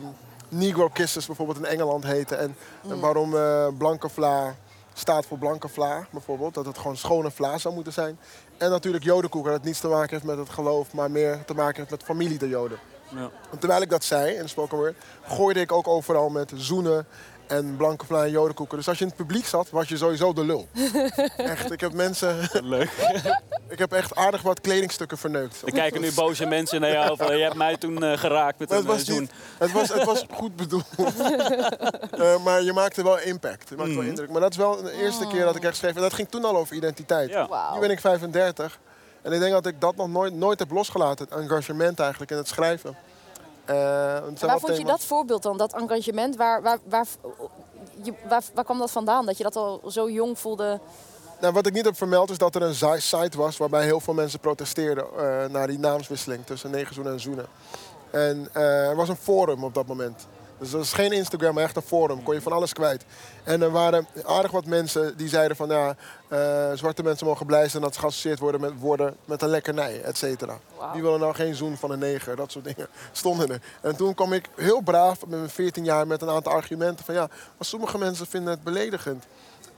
negro 0.48 0.88
kisses 0.88 1.26
bijvoorbeeld 1.26 1.58
in 1.58 1.64
Engeland 1.64 2.04
heten. 2.04 2.38
En, 2.38 2.56
en 2.88 3.00
waarom 3.00 3.36
eh, 3.36 3.66
blanke 3.78 4.08
vla 4.08 4.54
staat 4.92 5.26
voor 5.26 5.38
blanke 5.38 5.68
vla 5.68 6.06
bijvoorbeeld. 6.10 6.54
Dat 6.54 6.66
het 6.66 6.78
gewoon 6.78 6.96
schone 6.96 7.30
vla 7.30 7.58
zou 7.58 7.74
moeten 7.74 7.92
zijn. 7.92 8.18
En 8.58 8.70
natuurlijk 8.70 9.04
jodenkoeken. 9.04 9.50
Dat 9.50 9.60
het 9.60 9.68
niets 9.68 9.80
te 9.80 9.88
maken 9.88 10.10
heeft 10.10 10.24
met 10.24 10.38
het 10.38 10.48
geloof. 10.48 10.92
Maar 10.92 11.10
meer 11.10 11.44
te 11.44 11.54
maken 11.54 11.76
heeft 11.76 11.90
met 11.90 12.02
familie 12.02 12.38
der 12.38 12.48
joden. 12.48 12.78
Ja. 13.14 13.30
En 13.50 13.58
terwijl 13.58 13.82
ik 13.82 13.90
dat 13.90 14.04
zei 14.04 14.34
in 14.34 14.42
de 14.42 14.48
spoken 14.48 14.76
word, 14.76 14.96
gooide 15.22 15.60
ik 15.60 15.72
ook 15.72 15.88
overal 15.88 16.28
met 16.28 16.52
zoenen 16.54 17.06
en 17.50 17.76
blanke 17.76 18.06
vla 18.06 18.24
en 18.24 18.30
jodenkoeken. 18.30 18.76
Dus 18.76 18.88
als 18.88 18.98
je 18.98 19.04
in 19.04 19.10
het 19.10 19.18
publiek 19.18 19.46
zat, 19.46 19.70
was 19.70 19.88
je 19.88 19.96
sowieso 19.96 20.32
de 20.32 20.44
lul. 20.44 20.68
echt, 21.36 21.70
ik 21.72 21.80
heb 21.80 21.92
mensen, 21.92 22.48
Leuk. 22.62 22.90
ik 23.68 23.78
heb 23.78 23.92
echt 23.92 24.14
aardig 24.16 24.42
wat 24.42 24.60
kledingstukken 24.60 25.18
verneukt. 25.18 25.62
Er 25.64 25.72
kijken 25.72 26.00
nu 26.00 26.12
boze 26.12 26.46
mensen 26.46 26.80
naar 26.80 26.90
jou. 26.90 27.16
Van, 27.16 27.36
je 27.36 27.42
hebt 27.42 27.54
mij 27.54 27.76
toen 27.76 28.02
eh, 28.04 28.18
geraakt 28.18 28.58
met 28.58 28.68
Maar 28.68 28.78
een 28.78 28.86
het 28.86 28.96
was, 28.96 29.08
eh, 29.08 29.20
niet, 29.20 29.30
het, 29.58 29.72
was, 29.72 29.88
het 29.88 30.04
was 30.04 30.24
goed 30.32 30.56
bedoeld. 30.56 30.84
Eh, 32.10 32.44
maar 32.44 32.62
je 32.62 32.72
maakte 32.72 33.02
wel 33.02 33.18
impact. 33.20 33.68
Je 33.68 33.76
maakte 33.76 33.92
wel 33.92 34.00
Mhm. 34.00 34.08
indruk. 34.10 34.30
Maar 34.30 34.40
dat 34.40 34.50
is 34.50 34.56
wel 34.56 34.82
de 34.82 34.92
eerste 34.92 35.26
keer 35.26 35.44
dat 35.44 35.56
ik 35.56 35.64
echt 35.64 35.76
schreef. 35.76 35.94
En 35.94 36.00
dat 36.00 36.12
ging 36.14 36.28
toen 36.28 36.44
al 36.44 36.56
over 36.56 36.76
identiteit. 36.76 37.28
Ja. 37.30 37.48
Wauw. 37.48 37.74
Nu 37.74 37.80
ben 37.80 37.90
ik 37.90 38.00
35. 38.00 38.78
En 39.22 39.32
ik 39.32 39.40
denk 39.40 39.52
dat 39.52 39.66
ik 39.66 39.80
dat 39.80 39.96
nog 39.96 40.08
nooit, 40.08 40.34
nooit 40.34 40.58
heb 40.58 40.70
losgelaten. 40.70 41.26
Het 41.30 41.38
engagement 41.38 41.98
eigenlijk 42.00 42.30
in 42.30 42.36
het 42.36 42.48
schrijven. 42.48 42.96
Waar 43.66 44.22
wel 44.40 44.58
vond 44.58 44.76
je 44.76 44.84
dat 44.84 45.04
voorbeeld 45.04 45.42
dan, 45.42 45.56
dat 45.56 45.72
engagement? 45.72 46.36
Waar, 46.36 46.62
waar, 46.62 46.78
waar, 46.88 47.06
je, 48.02 48.12
waar, 48.28 48.42
waar 48.54 48.64
kwam 48.64 48.78
dat 48.78 48.90
vandaan? 48.90 49.26
Dat 49.26 49.36
je 49.36 49.42
dat 49.42 49.56
al 49.56 49.80
zo 49.88 50.10
jong 50.10 50.38
voelde? 50.38 50.80
Nou, 51.40 51.52
wat 51.52 51.66
ik 51.66 51.72
niet 51.72 51.84
heb 51.84 51.96
vermeld 51.96 52.30
is 52.30 52.38
dat 52.38 52.54
er 52.54 52.62
een 52.62 53.00
site 53.00 53.38
was 53.38 53.56
waarbij 53.56 53.84
heel 53.84 54.00
veel 54.00 54.14
mensen 54.14 54.40
protesteerden 54.40 55.04
eh, 55.04 55.44
naar 55.50 55.66
die 55.66 55.78
naamswisseling 55.78 56.46
tussen 56.46 56.70
negerzoenen 56.70 57.12
en 57.12 57.20
zoenen. 57.20 57.46
En 58.10 58.48
eh, 58.52 58.88
er 58.88 58.96
was 58.96 59.08
een 59.08 59.16
forum 59.16 59.64
op 59.64 59.74
dat 59.74 59.86
moment. 59.86 60.26
Dus 60.60 60.70
dat 60.70 60.82
is 60.82 60.92
geen 60.92 61.12
Instagram, 61.12 61.54
maar 61.54 61.64
echt 61.64 61.76
een 61.76 61.82
forum. 61.82 62.22
Kon 62.22 62.34
je 62.34 62.40
van 62.40 62.52
alles 62.52 62.72
kwijt. 62.72 63.04
En 63.44 63.62
er 63.62 63.70
waren 63.70 64.06
aardig 64.24 64.50
wat 64.50 64.64
mensen 64.64 65.16
die 65.16 65.28
zeiden 65.28 65.56
van 65.56 65.68
ja, 65.68 65.96
eh, 66.28 66.72
zwarte 66.74 67.02
mensen 67.02 67.26
mogen 67.26 67.46
blij 67.46 67.68
zijn 67.68 67.82
dat 67.82 67.94
ze 67.94 68.00
geassocieerd 68.00 68.38
worden 68.38 68.60
met, 68.60 68.72
worden 68.78 69.16
met 69.24 69.42
een 69.42 69.48
lekkernij, 69.48 70.02
et 70.02 70.16
cetera. 70.16 70.58
Wauw. 70.78 70.92
Wie 70.92 71.02
wil 71.02 71.12
er 71.12 71.18
nou 71.18 71.34
geen 71.34 71.54
zoen 71.54 71.76
van 71.76 71.90
een 71.90 71.98
neger? 71.98 72.36
Dat 72.36 72.52
soort 72.52 72.64
dingen 72.64 72.88
stonden 73.12 73.50
er. 73.50 73.62
En 73.80 73.96
toen 73.96 74.14
kwam 74.14 74.32
ik 74.32 74.48
heel 74.56 74.80
braaf 74.80 75.20
met 75.20 75.38
mijn 75.38 75.50
14 75.50 75.84
jaar 75.84 76.06
met 76.06 76.22
een 76.22 76.30
aantal 76.30 76.52
argumenten 76.52 77.04
van 77.04 77.14
ja, 77.14 77.26
maar 77.26 77.66
sommige 77.66 77.98
mensen 77.98 78.26
vinden 78.26 78.50
het 78.50 78.62
beledigend. 78.62 79.24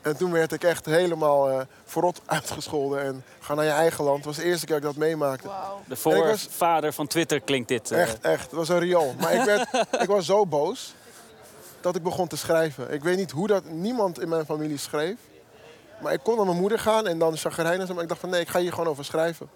En 0.02 0.16
toen 0.16 0.32
werd 0.32 0.52
ik 0.52 0.64
echt 0.64 0.86
helemaal 0.86 1.50
eh 1.50 1.60
verrot 1.84 2.20
uitgescholden. 2.36 3.02
En 3.02 3.24
ga 3.40 3.54
naar 3.54 3.64
je 3.64 3.70
eigen 3.70 4.04
land. 4.04 4.16
Het 4.16 4.26
was 4.26 4.36
de 4.36 4.44
eerste 4.44 4.66
keer 4.66 4.80
dat 4.80 4.90
ik 4.90 4.98
dat 4.98 5.06
meemaakte. 5.08 5.48
De 5.86 5.94
ik 5.94 6.00
was- 6.02 6.42
voorvader 6.42 6.92
van 6.92 7.06
Twitter 7.06 7.40
klinkt 7.40 7.68
dit. 7.68 7.90
eh, 7.90 8.00
Echt, 8.02 8.20
echt. 8.20 8.42
Het 8.42 8.52
was 8.52 8.68
een 8.68 8.78
riool. 8.78 9.14
Maar 9.20 9.32
ik, 9.32 9.44
werd, 9.44 9.68
ik 10.00 10.08
was 10.08 10.26
zo 10.26 10.46
boos 10.46 10.94
dat 11.80 11.96
ik 11.96 12.02
begon 12.02 12.28
te 12.28 12.36
schrijven. 12.36 12.92
Ik 12.92 13.02
weet 13.02 13.16
niet 13.16 13.30
hoe 13.30 13.46
dat... 13.46 13.64
Niemand 13.64 14.20
in 14.20 14.28
mijn 14.28 14.44
familie 14.44 14.78
schreef. 14.78 15.16
Maar 16.00 16.12
ik 16.12 16.20
kon 16.22 16.36
naar 16.36 16.46
mijn 16.46 16.58
moeder 16.58 16.78
gaan 16.78 17.06
en 17.06 17.18
dan 17.18 17.36
chagrijnig 17.36 17.82
zijn. 17.82 17.92
Maar 17.94 18.02
ik 18.02 18.08
dacht 18.08 18.20
van 18.20 18.30
nee, 18.30 18.40
ik 18.40 18.48
ga 18.48 18.58
hier 18.60 18.72
gewoon 18.72 18.86
over 18.88 19.04
schrijven. 19.04 19.48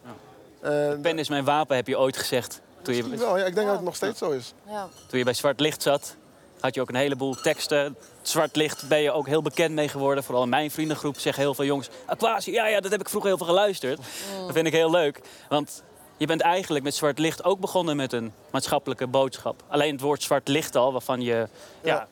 Eh, 0.60 0.70
Pen 1.02 1.18
is 1.18 1.28
mijn 1.28 1.44
wapen, 1.44 1.76
heb 1.76 1.86
je 1.86 1.98
ooit 1.98 2.16
gezegd. 2.16 2.60
Toen 2.82 2.94
je, 2.94 3.08
wel, 3.16 3.38
ja, 3.38 3.44
ik 3.44 3.54
denk 3.54 3.66
dat 3.66 3.76
het 3.76 3.84
nog 3.84 3.96
steeds 3.96 4.18
zo 4.18 4.30
is. 4.30 4.54
Ja. 4.68 4.88
toen 5.08 5.18
je 5.18 5.24
bij 5.24 5.34
Zwart 5.34 5.60
Licht 5.60 5.82
zat, 5.82 6.16
had 6.60 6.74
je 6.74 6.80
ook 6.80 6.88
een 6.88 6.94
heleboel 6.94 7.34
teksten. 7.34 7.96
Zwart 8.22 8.56
Licht 8.56 8.88
ben 8.88 9.00
je 9.00 9.12
ook 9.12 9.26
heel 9.26 9.42
bekend 9.42 9.74
mee 9.74 9.88
geworden. 9.88 10.24
Vooral 10.24 10.42
in 10.42 10.48
mijn 10.48 10.70
vriendengroep 10.70 11.18
zeggen 11.18 11.42
heel 11.42 11.54
veel 11.54 11.64
jongens... 11.64 11.88
Aquasi, 12.06 12.52
ja, 12.52 12.66
ja, 12.66 12.80
dat 12.80 12.90
heb 12.90 13.00
ik 13.00 13.08
vroeger 13.08 13.28
heel 13.28 13.38
veel 13.38 13.46
geluisterd. 13.46 13.96
Dat 14.40 14.52
vind 14.52 14.66
ik 14.66 14.72
heel 14.72 14.90
leuk. 14.90 15.20
Want 15.48 15.82
je 16.16 16.26
bent 16.26 16.40
eigenlijk 16.40 16.84
met 16.84 16.94
Zwart 16.94 17.18
Licht 17.18 17.44
ook 17.44 17.60
begonnen 17.60 17.96
met 17.96 18.12
een 18.12 18.32
maatschappelijke 18.50 19.06
boodschap. 19.06 19.62
Alleen 19.68 19.92
het 19.92 20.00
woord 20.00 20.22
Zwart 20.22 20.48
Licht 20.48 20.76
al, 20.76 20.92
waarvan 20.92 21.20
je... 21.20 21.48
Ja. 21.82 22.08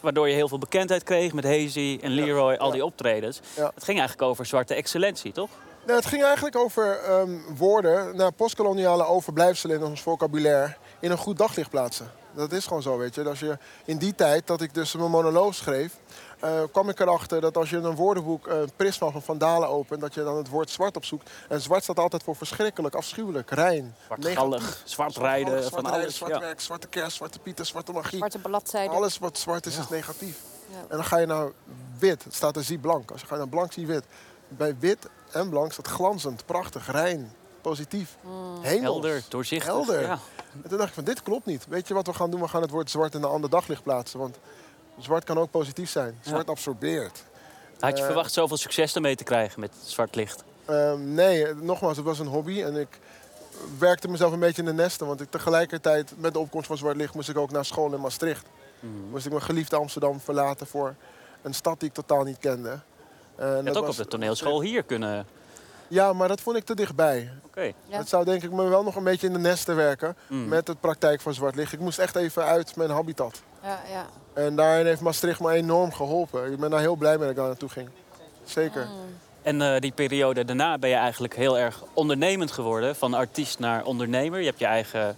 waardoor 0.00 0.28
je 0.28 0.34
heel 0.34 0.48
veel 0.48 0.58
bekendheid 0.58 1.02
kreeg 1.02 1.32
met 1.32 1.44
Hazy 1.44 1.98
en 2.02 2.10
Leroy, 2.10 2.54
al 2.54 2.70
die 2.70 2.84
optredens. 2.84 3.40
Ja. 3.56 3.70
Het 3.74 3.84
ging 3.84 3.98
eigenlijk 3.98 4.30
over 4.30 4.46
zwarte 4.46 4.74
excellentie, 4.74 5.32
toch? 5.32 5.50
Nou, 5.86 5.98
het 5.98 6.06
ging 6.06 6.22
eigenlijk 6.22 6.56
over 6.56 6.98
ehm, 6.98 7.38
woorden, 7.56 8.16
nou, 8.16 8.30
postkoloniale 8.30 9.04
overblijfselen 9.04 9.76
in 9.76 9.84
ons 9.84 10.00
vocabulaire, 10.00 10.76
in 11.00 11.10
een 11.10 11.18
goed 11.18 11.38
daglicht 11.38 11.70
plaatsen. 11.70 12.10
Dat 12.34 12.52
is 12.52 12.66
gewoon 12.66 12.82
zo, 12.82 12.98
weet 12.98 13.14
je. 13.14 13.28
Als 13.28 13.40
je 13.40 13.58
in 13.84 13.96
die 13.96 14.14
tijd 14.14 14.46
dat 14.46 14.60
ik 14.60 14.74
dus 14.74 14.94
mijn 14.94 15.10
monoloog 15.10 15.54
schreef, 15.54 15.96
eh, 16.40 16.62
kwam 16.72 16.88
ik 16.88 17.00
erachter 17.00 17.40
dat 17.40 17.56
als 17.56 17.70
je 17.70 17.76
een 17.76 17.94
woordenboek, 17.94 18.46
een 18.46 18.70
prisma 18.76 19.10
van 19.10 19.22
Vandalen 19.22 19.68
opent, 19.68 20.00
dat 20.00 20.14
je 20.14 20.22
dan 20.24 20.36
het 20.36 20.48
woord 20.48 20.70
zwart 20.70 20.96
opzoekt. 20.96 21.30
En 21.48 21.60
zwart 21.60 21.82
staat 21.82 21.98
altijd 21.98 22.22
voor 22.22 22.36
verschrikkelijk, 22.36 22.94
afschuwelijk, 22.94 23.50
rein, 23.50 23.94
Zwartgallig, 24.06 24.82
zwart 24.84 25.16
rijden, 25.16 25.58
zwart 25.58 25.74
van 25.74 25.82
rijden, 25.82 26.00
alles. 26.00 26.16
zwart 26.16 26.32
Ja. 26.32 26.40
werk, 26.40 26.60
zwarte 26.60 26.88
kerst, 26.88 27.16
zwarte 27.16 27.38
pieten, 27.38 27.66
zwarte 27.66 27.92
magie. 27.92 28.18
Zwarte 28.18 28.38
bladzijden. 28.38 28.96
Alles 28.96 29.18
wat 29.18 29.38
zwart 29.38 29.66
is, 29.66 29.78
is 29.78 29.88
negatief. 29.88 30.38
Ja. 30.68 30.76
En 30.78 30.96
dan 30.96 31.04
ga 31.04 31.18
je 31.18 31.26
naar 31.26 31.50
wit. 31.98 32.24
Het 32.24 32.34
staat 32.34 32.56
er 32.56 32.64
zie 32.64 32.78
blank. 32.78 33.10
Als 33.10 33.20
je 33.20 33.26
gaat 33.26 33.38
naar 33.38 33.48
blank, 33.48 33.72
zie 33.72 33.86
wit. 33.86 34.04
Bij 34.48 34.76
wit 34.78 35.08
en 35.30 35.48
blank 35.48 35.72
staat 35.72 35.88
glanzend, 35.88 36.46
prachtig, 36.46 36.90
rein, 36.90 37.32
positief. 37.62 38.16
Hemels. 38.60 38.82
Helder, 38.82 39.22
doorzichtig. 39.28 39.68
Helder. 39.72 40.00
Ja. 40.00 40.18
En 40.62 40.68
toen 40.68 40.78
dacht 40.78 40.88
ik 40.88 40.94
van, 40.94 41.04
dit 41.04 41.22
klopt 41.22 41.46
niet. 41.46 41.66
Weet 41.68 41.88
je 41.88 41.94
wat 41.94 42.06
we 42.06 42.12
gaan 42.14 42.30
doen? 42.30 42.40
We 42.40 42.48
gaan 42.48 42.62
het 42.62 42.70
woord 42.70 42.90
zwart 42.90 43.14
in 43.14 43.22
een 43.22 43.28
ander 43.28 43.50
daglicht 43.50 43.82
plaatsen. 43.82 44.18
Want 44.18 44.36
zwart 44.98 45.24
kan 45.24 45.38
ook 45.38 45.50
positief 45.50 45.90
zijn. 45.90 46.18
Zwart 46.20 46.48
absorbeert. 46.48 47.24
Had 47.80 47.92
je 47.96 48.00
Eh, 48.02 48.06
verwacht 48.06 48.32
zoveel 48.32 48.56
succes 48.56 48.94
ermee 48.94 49.16
te 49.16 49.24
krijgen 49.24 49.60
met 49.60 49.70
Zwart 49.84 50.14
Licht? 50.14 50.44
Ehm, 50.64 51.14
nee, 51.14 51.54
nogmaals, 51.54 51.96
het 51.96 52.06
was 52.06 52.18
een 52.18 52.26
hobby. 52.26 52.62
En 52.62 52.76
ik 52.76 52.98
werkte 53.78 54.08
mezelf 54.08 54.32
een 54.32 54.38
beetje 54.38 54.62
in 54.62 54.68
de 54.68 54.72
nesten. 54.74 55.06
Want 55.06 55.20
ik, 55.20 55.30
tegelijkertijd, 55.30 56.12
met 56.16 56.32
de 56.32 56.38
opkomst 56.38 56.66
van 56.66 56.76
Zwart 56.76 56.96
Licht, 56.96 57.14
moest 57.14 57.28
ik 57.28 57.36
ook 57.38 57.50
naar 57.50 57.64
school 57.64 57.92
in 57.94 58.00
Maastricht. 58.00 58.46
Mhm. 58.80 58.92
Moest 59.10 59.24
ik 59.26 59.32
mijn 59.32 59.44
geliefde 59.44 59.76
Amsterdam 59.76 60.20
verlaten 60.20 60.66
voor 60.66 60.94
een 61.42 61.54
stad 61.54 61.80
die 61.80 61.88
ik 61.88 61.94
totaal 61.94 62.22
niet 62.24 62.38
kende. 62.38 62.68
En 63.36 63.46
Je 63.48 63.52
had 63.54 63.64
dat 63.64 63.76
ook 63.76 63.86
was- 63.86 63.98
op 63.98 64.04
de 64.04 64.10
toneelschool 64.10 64.60
hier 64.62 64.82
kunnen... 64.82 65.26
Ja, 65.92 66.12
maar 66.12 66.28
dat 66.28 66.40
vond 66.40 66.56
ik 66.56 66.64
te 66.64 66.74
dichtbij. 66.74 67.30
Oké. 67.46 67.60
Ja. 67.62 67.98
Het 67.98 68.08
zou 68.08 68.24
denk 68.24 68.42
ik 68.42 68.50
me 68.52 68.68
wel 68.68 68.82
nog 68.82 68.96
een 68.96 69.04
beetje 69.04 69.26
in 69.26 69.32
de 69.32 69.38
nesten 69.38 69.76
werken 69.76 70.16
Mm. 70.28 70.48
met 70.48 70.66
de 70.66 70.74
praktijk 70.74 71.20
van 71.20 71.34
zwart 71.34 71.54
licht. 71.54 71.72
Ik 71.72 71.80
moest 71.80 71.98
echt 71.98 72.16
even 72.16 72.44
uit 72.44 72.76
mijn 72.76 72.90
habitat. 72.90 73.42
Ja, 73.62 73.80
ja. 73.90 74.06
En 74.42 74.56
daarin 74.56 74.86
heeft 74.86 75.00
Maastricht 75.00 75.40
me 75.40 75.50
enorm 75.52 75.92
geholpen. 75.92 76.52
Ik 76.52 76.58
ben 76.58 76.70
daar 76.70 76.80
heel 76.80 76.96
blij 76.96 77.10
mee 77.12 77.20
dat 77.20 77.30
ik 77.30 77.36
daar 77.36 77.46
naartoe 77.46 77.68
ging. 77.68 77.88
Zeker. 78.44 78.88
En 79.42 79.62
eh, 79.62 79.80
die 79.80 79.92
periode 79.92 80.44
daarna 80.44 80.78
ben 80.78 80.90
je 80.90 80.96
eigenlijk 80.96 81.36
heel 81.36 81.58
erg 81.58 81.82
ondernemend 81.92 82.52
geworden. 82.52 82.96
Van 82.96 83.14
artiest 83.14 83.58
naar 83.58 83.84
ondernemer. 83.84 84.38
Je 84.40 84.46
hebt 84.46 84.58
je 84.58 84.66
eigen 84.66 85.16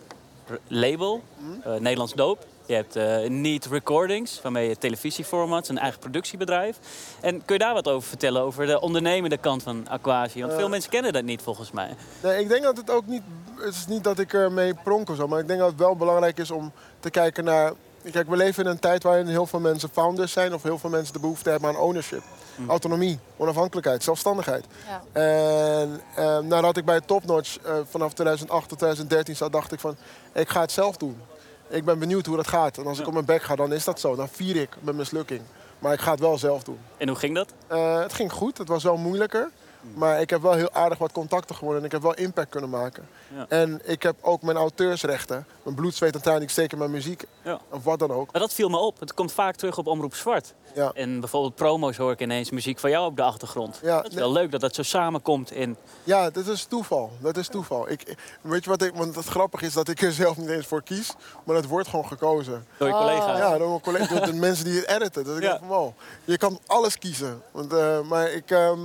label, 0.69 1.23
Mhm. 1.37 1.69
eh, 1.69 1.81
Nederlands 1.81 2.13
Doop. 2.15 2.47
Je 2.67 2.75
hebt 2.75 2.97
eh 2.97 3.29
Neat 3.31 3.65
Recordings, 3.67 4.43
waarmee 4.43 4.69
je 4.69 4.79
televisieformats, 4.79 5.69
een 5.69 5.79
eigen 5.79 6.01
productiebedrijf. 6.01 6.79
En 7.21 7.45
kun 7.45 7.55
je 7.55 7.61
daar 7.65 7.75
wat 7.75 7.89
over 7.89 8.09
vertellen, 8.09 8.43
over 8.43 8.67
de 8.67 8.81
ondernemende 8.81 9.37
kant 9.37 9.63
van 9.63 9.89
Aquasi? 9.89 10.41
Want 10.41 10.53
Eh. 10.53 10.59
veel 10.59 10.69
mensen 10.69 10.91
kennen 10.91 11.13
dat 11.13 11.23
niet 11.25 11.43
volgens 11.43 11.71
mij. 11.71 11.95
Nee, 12.23 12.41
ik 12.41 12.49
denk 12.49 12.63
dat 12.63 12.77
het 12.77 12.91
ook 12.91 13.07
niet... 13.07 13.23
Het 13.59 13.75
is 13.75 13.87
niet 13.87 14.05
dat 14.05 14.19
ik 14.19 14.33
ermee 14.33 14.75
pronk 14.85 15.11
of 15.11 15.17
zo. 15.17 15.29
Maar 15.29 15.41
ik 15.41 15.47
denk 15.47 15.59
dat 15.59 15.69
het 15.69 15.79
wel 15.79 15.97
belangrijk 15.97 16.39
is 16.39 16.51
om 16.51 16.73
te 17.01 17.11
kijken 17.11 17.45
naar... 17.45 17.73
Kijk, 18.13 18.29
we 18.29 18.37
leven 18.37 18.65
in 18.65 18.71
een 18.71 18.79
tijd 18.79 19.03
waarin 19.03 19.27
heel 19.27 19.47
veel 19.47 19.61
mensen 19.61 19.89
founders 19.93 20.33
zijn. 20.33 20.55
Of 20.55 20.63
heel 20.63 20.79
veel 20.79 20.91
mensen 20.91 21.13
de 21.13 21.19
behoefte 21.21 21.51
hebben 21.51 21.69
aan 21.69 21.77
ownership. 21.77 22.23
Autonomie, 22.69 23.19
onafhankelijkheid, 23.37 24.03
zelfstandigheid. 24.03 24.65
Ja. 24.87 25.03
En 25.21 26.01
eh, 26.15 26.39
nadat 26.39 26.77
ik 26.77 26.85
bij 26.85 27.01
Topnotch 27.01 27.59
eh, 27.59 27.75
vanaf 27.91 28.13
2008 28.13 28.69
tot 28.69 28.79
2013 28.79 29.37
zat, 29.37 29.53
dacht 29.53 29.73
ik 29.73 29.81
van... 29.81 29.97
Ik 30.33 30.49
ga 30.49 30.61
het 30.61 30.73
zelf 30.73 30.97
doen. 30.97 31.21
Ik 31.69 31.85
ben 31.85 31.99
benieuwd 31.99 32.27
hoe 32.27 32.37
dat 32.37 32.49
gaat. 32.49 32.79
En 32.79 32.87
als 32.87 33.01
ik 33.01 33.07
op 33.07 33.13
mijn 33.13 33.25
bek 33.25 33.43
ga, 33.43 33.57
dan 33.57 33.73
is 33.73 33.85
dat 33.85 34.01
zo. 34.01 34.17
Dan 34.17 34.29
vier 34.29 34.57
ik 34.57 34.77
mijn 34.81 34.97
mislukking. 34.97 35.41
Maar 35.79 35.93
ik 35.93 36.01
ga 36.01 36.11
het 36.11 36.21
wel 36.21 36.39
zelf 36.39 36.63
doen. 36.63 36.79
En 36.97 37.09
hoe 37.09 37.17
ging 37.17 37.35
dat? 37.35 37.53
Eh, 37.67 38.01
het 38.01 38.13
ging 38.13 38.33
goed, 38.33 38.59
het 38.59 38.69
was 38.69 38.83
wel 38.83 38.97
moeilijker. 38.97 39.51
Maar 39.95 40.21
ik 40.21 40.31
heb 40.31 40.43
wel 40.43 40.53
heel 40.53 40.71
aardig 40.73 40.99
wat 40.99 41.13
contacten 41.13 41.55
gewonnen 41.55 41.81
en 41.81 41.87
ik 41.87 41.93
heb 41.93 42.03
wel 42.03 42.15
impact 42.15 42.51
kunnen 42.51 42.71
maken. 42.71 43.09
Ja. 43.35 43.47
En 43.49 43.81
ik 43.85 44.03
heb 44.03 44.17
ook 44.21 44.43
mijn 44.43 44.57
auteursrechten, 44.57 45.47
mijn 45.63 45.77
bloed, 45.77 45.95
zweet 45.95 46.27
en 46.27 46.43
ik 46.43 46.51
steek 46.51 46.73
in 46.73 46.79
mijn 46.79 46.91
muziek. 46.91 47.25
Ja. 47.43 47.59
Of 47.71 47.85
wat 47.85 47.99
dan 47.99 48.11
ook. 48.11 48.33
Maar 48.33 48.41
dat 48.41 48.53
viel 48.55 48.69
me 48.69 48.77
op. 48.77 49.01
Het 49.01 49.15
komt 49.15 49.33
vaak 49.33 49.55
terug 49.57 49.79
op 49.79 49.87
Omroep 49.87 50.15
Zwart. 50.15 50.55
Ja. 50.75 50.91
En 50.95 51.21
bijvoorbeeld 51.21 51.55
promo's 51.55 51.97
hoor 51.97 52.13
ik 52.13 52.21
ineens 52.21 52.51
muziek 52.51 52.79
van 52.79 52.91
jou 52.91 53.07
op 53.07 53.17
de 53.17 53.23
achtergrond. 53.23 53.79
Ja, 53.83 54.01
dat 54.03 54.11
is 54.11 54.15
wel 54.19 54.33
leuk 54.33 54.51
dat 54.51 54.61
dat 54.61 54.75
zo 54.75 54.83
samenkomt 54.83 55.53
in... 55.53 55.77
Ja, 56.05 56.31
dat 56.31 56.47
is 56.47 56.65
toeval. 56.65 57.11
Dat 57.21 57.37
is 57.37 57.49
toeval. 57.49 57.91
Ik, 57.91 58.17
weet 58.41 58.65
je 58.65 58.71
wat 58.71 58.83
ik, 58.83 58.95
want 58.95 59.15
het 59.15 59.27
grappige 59.27 59.67
is 59.67 59.73
dat 59.73 59.89
ik 59.89 60.03
er 60.03 60.13
zelf 60.13 60.37
niet 60.37 60.49
eens 60.49 60.67
voor 60.67 60.83
kies, 60.83 61.13
maar 61.45 61.57
het 61.57 61.67
wordt 61.69 61.89
gewoon 61.89 62.07
gekozen. 62.07 62.67
door 62.79 62.89
je 62.89 62.95
Oh. 62.95 63.01
collega's. 63.01 63.39
Ja, 63.39 63.59
door 63.59 63.69
mijn 63.69 63.81
collega's, 63.81 64.09
door 64.09 64.27
de 64.27 64.33
mensen 64.49 64.65
die 64.65 64.75
het 64.81 64.89
editen. 64.89 65.25
Dat 65.25 65.37
ik 65.37 65.43
Ja. 65.43 65.49
denk 65.49 65.61
van, 65.61 65.69
wow, 65.69 65.93
je 66.25 66.39
kan 66.39 66.59
alles 66.67 66.99
kiezen. 66.99 67.43
Want, 67.51 67.73
eh, 67.73 68.01
maar 68.01 68.31
ik, 68.31 68.51
ehm, 68.51 68.79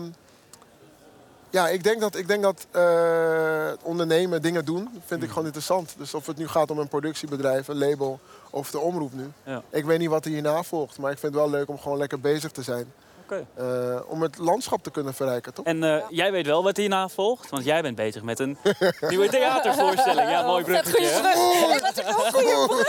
ja, 1.49 1.67
ik 1.67 1.83
denk 1.83 1.99
dat, 1.99 2.15
ik 2.15 2.27
denk 2.27 2.43
dat 2.43 2.67
eh, 2.71 3.71
ondernemen, 3.83 4.41
dingen 4.41 4.65
doen, 4.65 4.89
vind 5.05 5.23
ik 5.23 5.29
gewoon 5.29 5.45
interessant. 5.45 5.95
Dus 5.97 6.13
of 6.13 6.25
het 6.25 6.37
nu 6.37 6.47
gaat 6.47 6.71
om 6.71 6.79
een 6.79 6.87
productiebedrijf, 6.87 7.67
een 7.67 7.77
label 7.77 8.19
of 8.49 8.71
de 8.71 8.79
omroep 8.79 9.13
nu. 9.13 9.31
Ja. 9.43 9.61
Ik 9.69 9.85
weet 9.85 9.99
niet 9.99 10.09
wat 10.09 10.25
er 10.25 10.31
hierna 10.31 10.63
volgt, 10.63 10.97
maar 10.97 11.11
ik 11.11 11.17
vind 11.17 11.33
het 11.33 11.41
wel 11.41 11.51
leuk 11.51 11.69
om 11.69 11.79
gewoon 11.79 11.97
lekker 11.97 12.19
bezig 12.19 12.51
te 12.51 12.63
zijn. 12.63 12.93
Eh, 13.55 13.99
om 14.07 14.21
het 14.21 14.37
landschap 14.37 14.83
te 14.83 14.91
kunnen 14.91 15.13
verrijken, 15.13 15.53
toch? 15.53 15.65
En 15.65 15.83
eh, 15.83 16.03
jij 16.09 16.31
weet 16.31 16.45
wel 16.45 16.63
wat 16.63 16.77
hierna 16.77 17.07
volgt, 17.09 17.49
want 17.49 17.63
jij 17.63 17.81
bent 17.81 17.95
bezig 17.95 18.23
met 18.23 18.39
een 18.39 18.57
nieuwe 19.09 19.29
theatervoorstelling. 19.29 20.29
Ja, 20.29 20.41
mooi 20.45 20.63
bruggetje. 20.63 21.05
hè? 21.05 21.21
brug. 21.21 21.81
Wat 22.15 22.35
een 22.35 22.85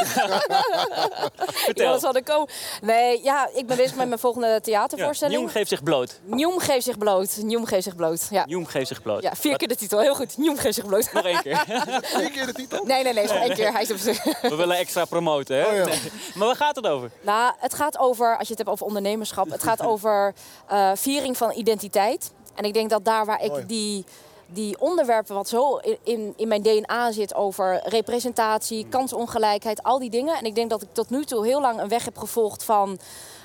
Vertel. 1.46 1.94
Ja, 1.94 1.98
dat 1.98 2.14
er 2.14 2.22
komen. 2.22 2.48
Nee, 2.82 3.22
ja, 3.22 3.48
ik 3.54 3.66
ben 3.66 3.76
bezig 3.76 3.96
met 3.96 4.06
mijn 4.08 4.20
volgende 4.20 4.46
Ja, 4.46 4.60
theatervoorstelling. 4.60 5.38
Njom 5.40 5.50
geeft 5.50 5.68
zich 5.68 5.82
bloot. 5.82 6.20
Njom 6.24 6.58
geeft 6.58 6.84
zich 6.84 6.98
bloot. 6.98 7.36
Njom 7.42 7.64
geeft 7.66 7.82
zich 7.84 7.96
bloot. 7.96 8.26
Ja. 8.30 8.44
Njom 8.46 8.66
geeft 8.66 8.88
zich 8.88 9.02
bloot. 9.02 9.22
ja, 9.22 9.34
vier 9.34 9.56
keer 9.56 9.68
de 9.68 9.76
titel. 9.76 9.98
Heel 10.00 10.14
goed. 10.14 10.36
Njom 10.38 10.56
geeft 10.58 10.74
zich 10.74 10.86
bloot. 10.86 11.12
Nog 11.12 11.24
één 11.24 11.42
keer. 11.42 11.64
Eén 12.14 12.30
keer 12.32 12.46
de 12.46 12.52
titel? 12.52 12.84
Nee, 12.84 13.02
nee, 13.02 13.12
nee. 13.12 13.26
Gewoon 13.26 13.42
één 13.42 13.54
keer. 13.54 13.72
Hij 13.72 13.82
is 13.82 13.90
op 13.90 13.96
zich. 13.96 14.24
We 14.40 14.54
willen 14.56 14.76
extra 14.76 15.04
promoten, 15.04 15.56
hè? 15.56 15.66
Oh 15.66 15.74
ja. 15.74 15.84
Nee. 15.84 15.98
Maar 16.34 16.46
waar 16.46 16.56
gaat 16.56 16.76
het 16.76 16.86
over? 16.86 17.10
Nou, 17.20 17.52
het 17.58 17.74
gaat 17.74 17.98
over, 17.98 18.28
als 18.38 18.48
je 18.48 18.54
het 18.54 18.58
hebt 18.58 18.70
over 18.70 18.86
ondernemerschap, 18.86 19.50
het 19.50 19.62
gaat 19.62 19.82
over 19.82 20.29
eh, 20.66 20.90
viering 20.94 21.36
van 21.36 21.52
identiteit. 21.56 22.32
En 22.54 22.64
ik 22.64 22.72
denk 22.74 22.90
dat 22.90 23.04
daar 23.04 23.24
waar 23.24 23.40
Mooi. 23.46 23.60
ik 23.60 23.68
die, 23.68 24.04
die 24.52 24.80
onderwerpen 24.80 25.34
wat 25.34 25.48
zo 25.48 25.76
in- 26.02 26.34
in, 26.36 26.48
mijn 26.48 26.62
DNA 26.62 27.12
zit 27.12 27.34
over 27.34 27.80
representatie, 27.84 28.86
kansongelijkheid, 28.88 29.82
al 29.82 29.98
die 29.98 30.10
dingen. 30.10 30.36
En 30.38 30.44
ik 30.44 30.54
denk 30.54 30.70
dat 30.70 30.82
ik 30.82 30.88
tot 30.92 31.10
nu 31.10 31.24
toe 31.24 31.46
heel 31.46 31.60
lang 31.60 31.80
een 31.80 31.88
weg 31.88 32.04
heb 32.04 32.18
gevolgd 32.18 32.64
van. 32.64 32.98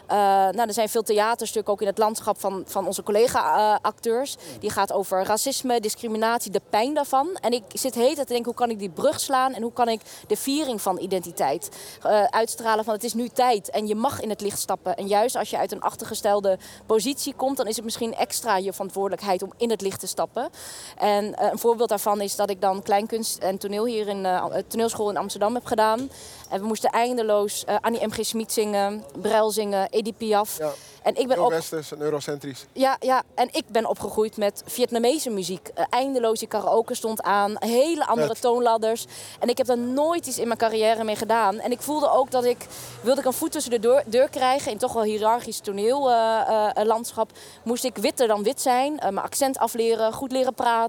eh, 0.08 0.18
nou, 0.18 0.62
er 0.68 0.74
zijn 0.74 0.90
veel 0.90 1.02
theaterstukken 1.04 1.74
ook 1.74 1.82
in 1.82 1.88
het 1.88 1.98
landschap 1.98 2.40
van, 2.40 2.64
van 2.68 2.86
onze 2.86 3.04
collega-acteurs. 3.04 4.36
Die 4.60 4.70
gaat 4.70 4.92
over 4.92 5.24
racisme, 5.24 5.80
discriminatie, 5.80 6.52
de 6.52 6.62
pijn 6.70 6.94
daarvan. 6.94 7.38
En 7.42 7.52
ik 7.52 7.64
zit 7.68 7.96
heet 7.96 8.16
te 8.16 8.26
denken, 8.26 8.46
hoe 8.46 8.54
kan 8.54 8.70
ik 8.70 8.80
die 8.80 8.90
brug 8.90 9.20
slaan 9.20 9.54
en 9.54 9.62
hoe 9.62 9.74
kan 9.74 9.90
ik 9.90 10.02
de 10.28 10.36
viering 10.38 10.82
van 10.82 11.00
identiteit 11.00 11.70
eh, 12.04 12.24
uitstralen 12.24 12.84
van 12.86 12.94
het 12.94 13.04
is 13.04 13.14
nu 13.14 13.30
tijd 13.30 13.70
en 13.70 13.88
je 13.88 13.96
mag 13.96 14.22
in 14.22 14.30
het 14.30 14.42
licht 14.42 14.60
stappen. 14.60 14.96
En 14.96 15.08
juist 15.08 15.36
als 15.36 15.50
je 15.50 15.58
uit 15.58 15.72
een 15.72 15.82
achtergestelde 15.82 16.58
positie 16.86 17.34
komt, 17.34 17.58
dan 17.58 17.68
is 17.68 17.76
het 17.76 17.86
misschien 17.86 18.16
extra 18.16 18.58
je 18.58 18.74
verantwoordelijkheid 18.74 19.44
om 19.44 19.54
in 19.58 19.70
het 19.70 19.82
licht 19.82 20.00
te 20.00 20.08
stappen. 20.08 20.50
En 20.96 21.36
eh, 21.36 21.52
een 21.52 21.60
voorbeeld 21.60 21.90
daarvan 21.90 22.22
is 22.22 22.36
dat 22.36 22.50
ik 22.50 22.62
dan 22.62 22.82
kleinkunst 22.82 23.38
en 23.38 23.58
toneel 23.58 23.86
hier 23.86 24.08
in 24.08 24.24
de 24.24 24.64
toneelschool 24.68 25.10
in 25.10 25.18
Amsterdam 25.18 25.54
heb 25.54 25.66
gedaan. 25.66 26.10
En 26.50 26.60
we 26.60 26.68
moesten 26.68 26.90
eindeloos 26.90 27.66
Annie 27.82 28.08
M.G. 28.08 28.26
Smit 28.26 28.52
zingen, 28.52 29.04
Brel 29.22 29.52
zingen, 29.52 29.90
Edith 29.90 30.18
Piaf. 30.18 30.58
Ja. 30.58 30.72
En 31.06 31.16
ik 31.16 31.28
ben 31.28 31.50
westers 31.50 31.92
en 31.92 32.02
eurocentrisch. 32.02 32.66
ja, 32.74 32.98
ja, 33.00 33.24
en 33.36 33.50
ik 33.52 33.64
ben 33.68 33.86
opgegroeid 33.86 34.38
met 34.38 34.64
Vietnamese 34.66 35.30
muziek. 35.30 35.70
Eindeloos, 35.90 36.40
die 36.40 36.48
karaoke 36.48 36.96
stond 36.96 37.22
aan, 37.22 37.56
hele 37.60 38.06
andere 38.06 38.36
toonladders. 38.36 39.06
En 39.40 39.50
ik 39.50 39.58
heb 39.58 39.68
daar 39.68 39.78
nooit 39.78 40.26
iets 40.26 40.38
in 40.38 40.48
mijn 40.48 40.60
carrière 40.60 41.04
mee 41.04 41.16
gedaan. 41.16 41.60
En 41.60 41.72
ik 41.72 41.82
voelde 41.82 42.10
ook 42.10 42.32
dat 42.32 42.44
ik, 42.44 42.58
wilde 43.02 43.20
ik 43.20 43.26
een 43.26 43.34
voet 43.34 43.52
tussen 43.52 43.72
de 43.72 43.80
deur, 43.80 44.04
deur 44.06 44.30
krijgen... 44.30 44.72
in 44.72 44.78
toch 44.78 44.94
wel 44.94 45.04
hiërarchisch 45.04 45.60
toneellandschap... 45.60 47.32
moest 47.64 47.84
ik 47.84 47.98
witter 47.98 48.28
dan 48.28 48.44
wit 48.44 48.62
zijn, 48.62 48.96
mijn 48.96 49.20
accent 49.20 49.58
afleren, 49.58 50.14
goed 50.14 50.32
leren 50.32 50.54
praten. 50.54 50.85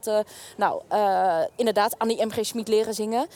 Nou, 0.57 0.83
eh, 0.89 1.41
inderdaad, 1.57 1.99
Annie 1.99 2.27
M.G. 2.27 2.39
Schmid 2.41 2.69
leren 2.69 2.95
zingen. 2.95 3.27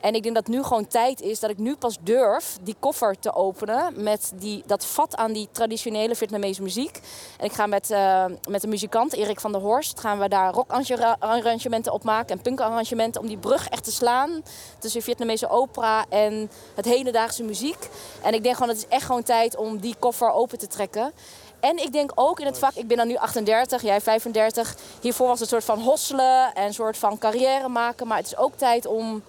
En 0.00 0.14
ik 0.14 0.22
denk 0.22 0.34
dat 0.34 0.46
nu 0.46 0.62
gewoon 0.62 0.86
tijd 0.86 1.20
is 1.20 1.40
dat 1.40 1.50
ik 1.50 1.58
nu 1.58 1.76
pas 1.76 1.96
durf 2.00 2.58
die 2.62 2.76
koffer 2.78 3.18
te 3.18 3.34
openen... 3.34 4.02
met 4.02 4.32
die, 4.34 4.62
dat 4.66 4.86
vat 4.86 5.16
aan 5.16 5.32
die 5.32 5.48
traditionele 5.52 6.14
Vietnamese 6.14 6.62
muziek. 6.62 7.00
En 7.38 7.44
ik 7.44 7.52
ga 7.52 7.66
met, 7.66 7.90
uh, 7.90 8.24
met 8.48 8.62
een 8.62 8.68
muzikant, 8.68 9.12
Erik 9.12 9.40
van 9.40 9.52
der 9.52 9.60
Horst, 9.60 10.00
gaan 10.00 10.18
we 10.18 10.28
daar 10.28 10.52
rockarrangementen 10.52 11.92
op 11.92 12.04
maken 12.04 12.36
en 12.36 12.42
punkarrangementen 12.42 13.20
om 13.20 13.26
die 13.26 13.38
brug 13.38 13.68
echt 13.68 13.84
te 13.84 13.92
slaan 13.92 14.42
tussen 14.78 15.02
Vietnamese 15.02 15.48
opera 15.48 16.04
en 16.08 16.50
het 16.74 16.84
hedendaagse 16.84 17.42
muziek. 17.42 17.88
En 18.22 18.34
ik 18.34 18.42
denk 18.42 18.54
gewoon, 18.54 18.68
het 18.68 18.78
is 18.78 18.88
echt 18.88 19.04
gewoon 19.04 19.22
tijd 19.22 19.56
om 19.56 19.78
die 19.78 19.94
koffer 19.98 20.30
open 20.30 20.58
te 20.58 20.66
trekken. 20.66 21.12
En 21.60 21.76
ik 21.76 21.92
denk 21.92 22.12
ook 22.14 22.40
in 22.40 22.46
het 22.46 22.58
vak, 22.58 22.74
ik 22.74 22.86
ben 22.86 22.96
dan 22.96 23.06
nu 23.06 23.16
38, 23.16 23.82
jij 23.82 24.00
35. 24.00 24.76
Hiervoor 25.00 25.26
was 25.26 25.40
het 25.40 25.52
een 25.52 25.60
soort 25.60 25.78
van 25.78 25.86
hosselen 25.86 26.54
en 26.54 26.66
een 26.66 26.74
soort 26.74 26.96
van 26.96 27.18
carrière 27.18 27.68
maken. 27.68 28.06
Maar 28.06 28.16
het 28.16 28.26
is 28.26 28.36
ook 28.36 28.56
tijd 28.56 28.86
om 28.86 29.22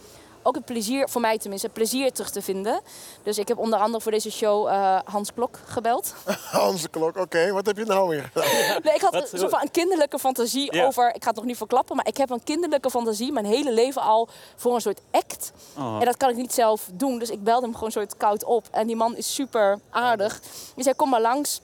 ook 0.43 0.55
het 0.55 0.65
plezier, 0.65 1.09
voor 1.09 1.21
mij 1.21 1.37
tenminste, 1.37 1.69
plezier 1.69 2.11
terug 2.11 2.29
te 2.29 2.41
vinden. 2.41 2.81
Dus 3.23 3.37
ik 3.37 3.47
heb 3.47 3.57
onder 3.57 3.79
andere 3.79 4.03
voor 4.03 4.11
deze 4.11 4.31
show 4.31 4.67
uh, 4.67 4.99
Hans 5.05 5.33
Klok 5.33 5.59
gebeld. 5.65 6.15
Hans 6.51 6.89
Klok, 6.89 7.17
oké. 7.17 7.51
Wat 7.51 7.65
heb 7.65 7.77
je 7.77 7.85
nou 7.85 8.09
weer 8.09 8.29
gedaan? 8.33 8.49
nee, 8.83 8.93
ik 8.93 9.01
had 9.01 9.13
een, 9.13 9.39
soort 9.39 9.51
van 9.51 9.61
een 9.61 9.71
kinderlijke 9.71 10.19
fantasie 10.19 10.85
over... 10.85 11.15
Ik 11.15 11.23
ga 11.23 11.27
het 11.27 11.35
nog 11.35 11.45
niet 11.45 11.57
verklappen, 11.57 11.95
maar 11.95 12.07
ik 12.07 12.17
heb 12.17 12.29
een 12.29 12.43
kinderlijke 12.43 12.89
fantasie... 12.89 13.31
mijn 13.31 13.45
hele 13.45 13.71
leven 13.71 14.01
al 14.01 14.27
voor 14.55 14.75
een 14.75 14.81
soort 14.81 15.01
act. 15.11 15.51
Oh. 15.77 15.97
En 15.99 16.05
dat 16.05 16.17
kan 16.17 16.29
ik 16.29 16.35
niet 16.35 16.53
zelf 16.53 16.89
doen. 16.93 17.19
Dus 17.19 17.29
ik 17.29 17.43
belde 17.43 17.65
hem 17.65 17.75
gewoon 17.75 17.91
soort 17.91 18.17
koud 18.17 18.43
op. 18.43 18.67
En 18.71 18.87
die 18.87 18.95
man 18.95 19.15
is 19.15 19.33
super 19.33 19.79
aardig. 19.89 20.39
Die 20.75 20.83
zei, 20.83 20.95
kom 20.95 21.09
maar 21.09 21.21
langs 21.21 21.61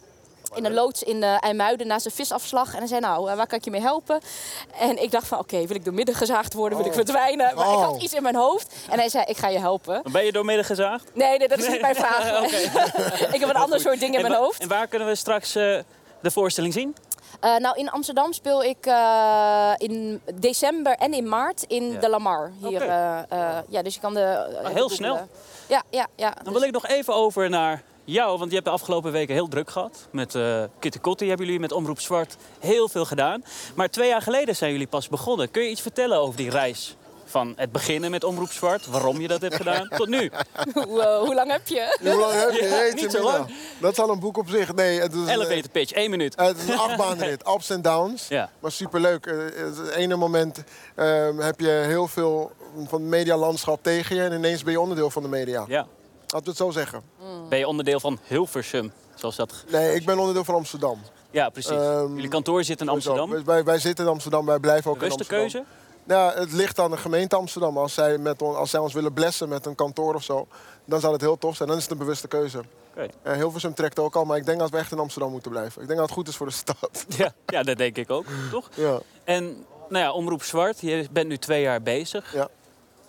in 0.56 0.66
een 0.66 0.74
loods 0.74 1.04
in 1.04 1.18
uh, 1.18 1.36
IJmuiden 1.40 1.88
naast 1.88 2.06
een 2.06 2.12
visafslag. 2.12 2.74
En 2.74 2.78
hij 2.78 2.88
zei, 2.88 3.00
nou, 3.00 3.30
eh, 3.30 3.36
waar 3.36 3.48
kan 3.48 3.58
ik 3.58 3.64
je 3.64 3.72
mee 3.72 3.82
helpen? 3.82 4.20
En 4.80 5.04
ik 5.04 5.12
dacht 5.12 5.28
van, 5.28 5.40
oké, 5.40 5.66
wil 5.66 5.76
ik 5.76 5.86
door 5.86 5.94
midden 5.94 6.16
gezaagd 6.16 6.54
worden? 6.54 6.78
Wil 6.78 6.88
ik 6.88 6.92
oh. 6.92 6.98
verdwijnen? 6.98 7.56
Maar 7.56 7.68
ik 7.68 7.80
had 7.80 7.96
oh. 7.96 8.04
iets 8.04 8.14
in 8.14 8.24
mijn 8.24 8.36
hoofd. 8.36 8.76
En 8.90 9.00
hij 9.00 9.10
zei, 9.10 9.24
ik 9.28 9.38
ga 9.38 9.48
je 9.48 9.60
helpen. 9.60 10.02
Ben 10.12 10.26
je 10.26 10.32
door 10.32 10.46
midden 10.46 10.66
gezaagd? 10.66 11.10
Nee, 11.14 11.38
nee 11.38 11.48
dat 11.48 11.58
is 11.58 11.68
niet 11.68 11.82
mijn 11.82 11.96
vraag. 11.96 12.42
ik 13.36 13.40
heb 13.40 13.50
een 13.50 13.56
ander 13.56 13.80
soort 13.80 14.00
ding 14.00 14.16
in 14.16 14.22
mijn 14.22 14.34
hoofd. 14.34 14.62
En 14.62 14.68
waar 14.68 14.88
kunnen 14.88 15.08
we 15.08 15.16
straks 15.16 15.56
uh, 15.56 15.80
de 16.22 16.32
voorstelling 16.32 16.74
zien? 16.74 16.96
Uh, 17.44 17.58
nou, 17.58 17.78
in 17.78 17.90
Amsterdam 17.90 18.34
speel 18.34 18.64
ik 18.64 18.86
uh, 18.86 19.74
in 19.78 20.22
december 20.34 20.96
en 20.96 21.14
in 21.14 21.30
maart 21.30 21.64
in 21.68 21.92
ja. 21.92 22.00
de 22.00 22.10
Lamar. 22.10 22.52
Hier, 22.60 22.84
okay. 22.84 23.26
uh, 23.34 23.58
ja, 23.68 23.82
dus 23.82 23.94
je 23.94 24.00
kan 24.00 24.14
de... 24.14 24.60
Oh, 24.64 24.74
heel 24.74 24.90
snel. 24.90 25.28
Ja, 25.68 25.84
ja, 25.90 26.08
ja. 26.16 26.34
Dan 26.44 26.54
wil 26.54 26.62
ik 26.62 26.72
nog 26.72 26.88
even 26.88 27.14
over 27.14 27.50
naar 27.50 27.84
jou, 28.14 28.38
want 28.38 28.50
je 28.50 28.56
hebt 28.56 28.68
de 28.68 28.74
afgelopen 28.74 29.12
weken 29.12 29.34
heel 29.34 29.48
druk 29.48 29.70
gehad. 29.70 30.08
Met 30.12 30.36
uh, 30.36 30.64
Kitty 30.80 31.00
Kotti 31.00 31.28
hebben 31.28 31.46
jullie 31.46 31.62
met 31.62 31.72
Omroep 31.72 32.00
Zwart 32.00 32.36
heel 32.60 32.90
veel 32.90 33.06
gedaan. 33.06 33.44
Maar 33.76 33.90
twee 33.90 34.10
jaar 34.10 34.22
geleden 34.22 34.56
zijn 34.56 34.72
jullie 34.72 34.88
pas 34.88 35.08
begonnen. 35.08 35.52
Kun 35.52 35.64
je 35.64 35.70
iets 35.70 35.82
vertellen 35.82 36.20
over 36.20 36.38
die 36.38 36.50
reis? 36.50 36.96
Van 37.26 37.54
het 37.56 37.72
beginnen 37.72 38.12
met 38.12 38.24
Omroep 38.24 38.52
Zwart, 38.52 38.86
waarom 38.86 39.22
je 39.22 39.28
dat 39.28 39.42
hebt 39.42 39.56
gedaan, 39.56 39.88
tot 39.98 40.08
nu. 40.08 40.32
Wow, 40.74 41.26
hoe 41.26 41.36
lang 41.36 41.52
heb 41.52 41.68
je? 41.68 41.98
Hoe 42.02 42.20
lang 42.20 42.34
heb 42.34 42.52
je? 42.52 42.68
Ja, 42.68 43.02
niet 43.02 43.12
zo 43.12 43.24
lang. 43.24 43.56
Dat 43.80 43.92
is 43.92 44.00
al 44.00 44.10
een 44.10 44.20
boek 44.20 44.38
op 44.38 44.50
zich. 44.50 44.74
Nee, 44.74 45.00
het 45.00 45.14
is 45.14 45.28
Elevator 45.28 45.70
pitch, 45.70 45.92
één 45.92 46.10
minuut. 46.10 46.36
het 46.36 46.58
is 46.58 46.68
een 46.68 46.78
achtbaanrit, 46.78 47.48
ups 47.54 47.70
en 47.70 47.82
downs. 47.82 48.28
Ja. 48.28 48.50
Maar 48.60 48.72
superleuk. 48.72 49.26
Het 49.26 49.90
ene 49.90 50.16
moment 50.16 50.64
uh, 50.96 51.28
heb 51.38 51.60
je 51.60 51.70
heel 51.70 52.08
veel 52.08 52.52
van 52.88 53.02
het 53.02 53.10
medialandschap 53.10 53.84
tegen 53.84 54.16
je... 54.16 54.22
en 54.22 54.34
ineens 54.34 54.64
ben 54.64 54.72
je 54.72 54.80
onderdeel 54.80 55.10
van 55.10 55.22
de 55.24 55.30
media. 55.30 55.66
Ja. 55.68 55.88
Laten 56.28 56.44
we 56.44 56.50
het 56.50 56.58
zo 56.58 56.72
zeggen. 56.72 57.02
Mm. 57.20 57.50
Ben 57.50 57.60
je 57.60 57.68
onderdeel 57.68 58.00
van 58.00 58.20
Hilversum, 58.24 58.92
zoals 59.16 59.36
dat... 59.36 59.64
Nee, 59.72 59.96
ik 59.96 60.06
ben 60.06 60.18
onderdeel 60.20 60.44
van 60.44 60.56
Amsterdam. 60.56 61.02
Ja, 61.32 61.50
precies. 61.50 61.72
Um, 61.72 62.16
Jullie 62.16 62.30
kantoor 62.30 62.64
zit 62.64 62.82
in 62.82 62.90
Amsterdam. 62.90 63.44
Wij, 63.46 63.64
wij 63.64 63.80
zitten 63.80 64.06
in 64.06 64.12
Amsterdam, 64.12 64.46
wij 64.46 64.60
blijven 64.60 64.92
ook 64.92 64.98
in 64.98 65.12
Amsterdam. 65.12 65.40
keuze? 65.40 65.64
Nou, 66.04 66.40
het 66.40 66.52
ligt 66.52 66.80
aan 66.80 66.92
de 66.92 66.98
gemeente 66.98 67.36
Amsterdam. 67.36 67.78
Als 67.78 67.94
zij, 67.94 68.18
met 68.18 68.42
als 68.42 68.70
zij 68.70 68.80
ons 68.80 68.94
willen 68.94 69.14
blessen 69.14 69.50
met 69.50 69.66
een 69.66 69.76
kantoor 69.76 70.16
of 70.16 70.24
zo, 70.24 70.48
dan 70.86 71.00
zou 71.00 71.14
het 71.14 71.22
heel 71.22 71.38
tof 71.38 71.56
zijn. 71.56 71.70
Dan 71.70 71.78
is 71.78 71.84
het 71.84 71.92
een 71.92 71.98
bewuste 71.98 72.28
keuze. 72.28 72.64
Okay. 72.92 73.10
Uh, 73.24 73.34
Hilversum 73.34 73.74
trekt 73.74 74.00
ook 74.00 74.16
al, 74.16 74.26
maar 74.26 74.38
ik 74.38 74.46
denk 74.46 74.60
dat 74.60 74.70
we 74.70 74.78
echt 74.78 74.92
in 74.92 75.00
Amsterdam 75.00 75.32
moeten 75.32 75.52
blijven. 75.52 75.82
Ik 75.82 75.88
denk 75.88 76.00
dat 76.00 76.08
het 76.08 76.18
goed 76.18 76.28
is 76.28 76.36
voor 76.36 76.48
de 76.48 76.54
stad. 76.54 77.06
Ja, 77.18 77.34
ja 77.46 77.64
dat 77.64 77.78
denk 77.78 77.98
ik 77.98 78.12
ook, 78.12 78.26
toch? 78.52 78.70
Ja. 78.74 79.00
En 79.24 79.66
nou 79.90 80.04
ja, 80.04 80.12
Omroep 80.12 80.44
Zwart, 80.44 80.82
je 80.82 81.08
bent 81.12 81.28
nu 81.28 81.38
twee 81.38 81.62
jaar 81.62 81.82
bezig. 81.82 82.34
Ja. 82.34 82.48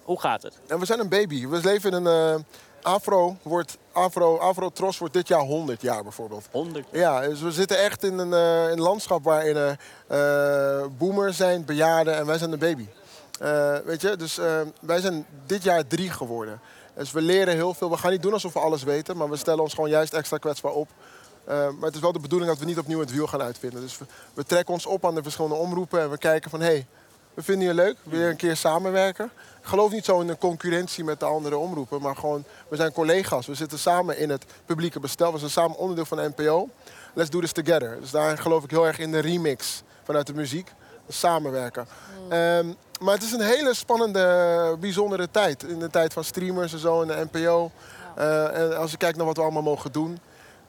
Hoe 0.03 0.21
gaat 0.21 0.43
het? 0.43 0.59
En 0.67 0.79
we 0.79 0.87
zijn 0.87 1.01
een 1.01 1.09
baby. 1.09 1.49
We 1.49 1.61
leven 1.63 1.93
in 1.93 2.05
een... 2.05 2.35
Uh, 2.35 2.43
Afro 2.83 3.37
wordt 3.43 3.79
Afro, 3.93 4.37
Afro 4.39 4.71
Tros 4.71 4.99
wordt 4.99 5.15
dit 5.15 5.29
jaar 5.29 5.41
100 5.41 5.83
jaar 5.83 6.03
bijvoorbeeld. 6.03 6.49
100? 6.51 6.87
Ja, 6.93 7.21
dus 7.21 7.41
we 7.41 7.53
zitten 7.53 7.79
echt 7.79 8.05
in 8.05 8.19
een, 8.19 8.31
uh, 8.31 8.71
een 8.71 8.81
landschap 8.81 9.25
waarin 9.25 9.57
er 9.57 9.79
uh, 10.11 10.87
boomers 10.99 11.37
zijn, 11.37 11.65
bejaarden 11.65 12.17
en 12.17 12.27
wij 12.27 12.39
zijn 12.39 12.51
de 12.51 12.57
baby. 12.57 12.87
Uh, 13.43 13.77
weet 13.85 14.01
je, 14.01 14.17
dus 14.17 14.41
wij 14.81 15.01
zijn 15.01 15.27
dit 15.47 15.63
jaar 15.63 15.87
drie 15.87 16.11
geworden. 16.11 16.61
Dus 16.95 17.13
we 17.13 17.21
leren 17.21 17.55
heel 17.55 17.75
veel. 17.75 17.91
We 17.91 17.97
gaan 17.97 18.11
niet 18.11 18.23
doen 18.23 18.33
alsof 18.33 18.53
we 18.53 18.59
alles 18.59 18.83
weten, 18.83 19.17
maar 19.17 19.31
we 19.31 19.37
stellen 19.37 19.63
ons 19.63 19.75
gewoon 19.75 19.91
juist 19.91 20.13
extra 20.13 20.37
kwetsbaar 20.37 20.73
op. 20.73 20.89
maar 21.47 21.73
het 21.81 21.95
is 21.95 22.01
wel 22.01 22.13
de 22.13 22.19
bedoeling 22.19 22.51
dat 22.51 22.61
we 22.61 22.67
niet 22.67 22.79
opnieuw 22.79 23.01
het 23.01 23.13
wiel 23.13 23.27
gaan 23.27 23.43
uitvinden. 23.43 23.81
Dus 23.81 23.99
we, 23.99 24.05
we 24.35 24.45
trekken 24.45 24.75
ons 24.75 24.87
op 24.87 25.07
aan 25.07 25.15
de 25.15 25.23
verschillende 25.23 25.57
omroepen 25.57 26.01
en 26.01 26.11
we 26.11 26.19
kijken 26.19 26.51
van 26.51 26.61
hé, 26.61 26.67
hey, 26.67 26.87
we 27.39 27.45
vinden 27.45 27.69
je 27.69 27.75
leuk, 27.75 27.97
wil 28.03 28.21
je 28.21 28.27
een 28.27 28.37
keer 28.37 28.57
samenwerken? 28.57 29.31
Ik 29.61 29.67
geloof 29.67 29.93
niet 29.93 30.05
zo 30.05 30.21
in 30.21 30.29
een 30.29 30.39
concurrentie 30.39 31.05
met 31.05 31.21
de 31.21 31.27
andere 31.27 31.57
omroepen, 31.57 32.03
maar 32.03 32.17
gewoon, 32.17 32.45
we 32.69 32.77
zijn 32.77 32.93
collega's. 32.93 33.47
We 33.47 33.55
zitten 33.55 33.79
samen 33.79 34.19
in 34.19 34.31
het 34.31 34.45
publieke 34.67 35.01
bestel, 35.01 35.33
we 35.33 35.39
zijn 35.39 35.51
samen 35.51 35.77
onderdeel 35.77 36.05
van 36.05 36.17
de 36.17 36.33
NPO. 36.37 36.69
Let's 37.15 37.31
do 37.31 37.41
this 37.41 37.53
together. 37.53 38.01
Dus 38.01 38.11
daar 38.11 38.39
geloof 38.39 38.65
ik 38.65 38.71
heel 38.71 38.87
erg 38.87 38.99
in 38.99 39.13
de 39.13 39.19
remix 39.19 39.83
vanuit 40.03 40.27
de 40.27 40.35
muziek. 40.35 40.73
Samenwerken. 41.09 41.89
Mm. 42.25 42.33
Um, 42.33 42.77
maar 43.01 43.15
het 43.15 43.23
is 43.23 43.33
een 43.33 43.41
hele 43.41 43.75
spannende, 43.75 44.77
bijzondere 44.81 45.31
tijd. 45.31 45.63
In 45.63 45.79
de 45.79 45.91
tijd 45.91 46.13
van 46.13 46.25
streamers 46.25 46.73
en 46.73 46.79
zo 46.79 47.03
in 47.03 47.09
de 47.09 47.27
NPO. 47.31 47.71
Uh, 48.19 48.59
en 48.59 48.77
als 48.77 48.91
je 48.91 48.97
kijkt 48.97 49.17
naar 49.17 49.27
wat 49.27 49.37
we 49.37 49.43
allemaal 49.43 49.63
mogen 49.63 49.93
doen. 49.93 50.19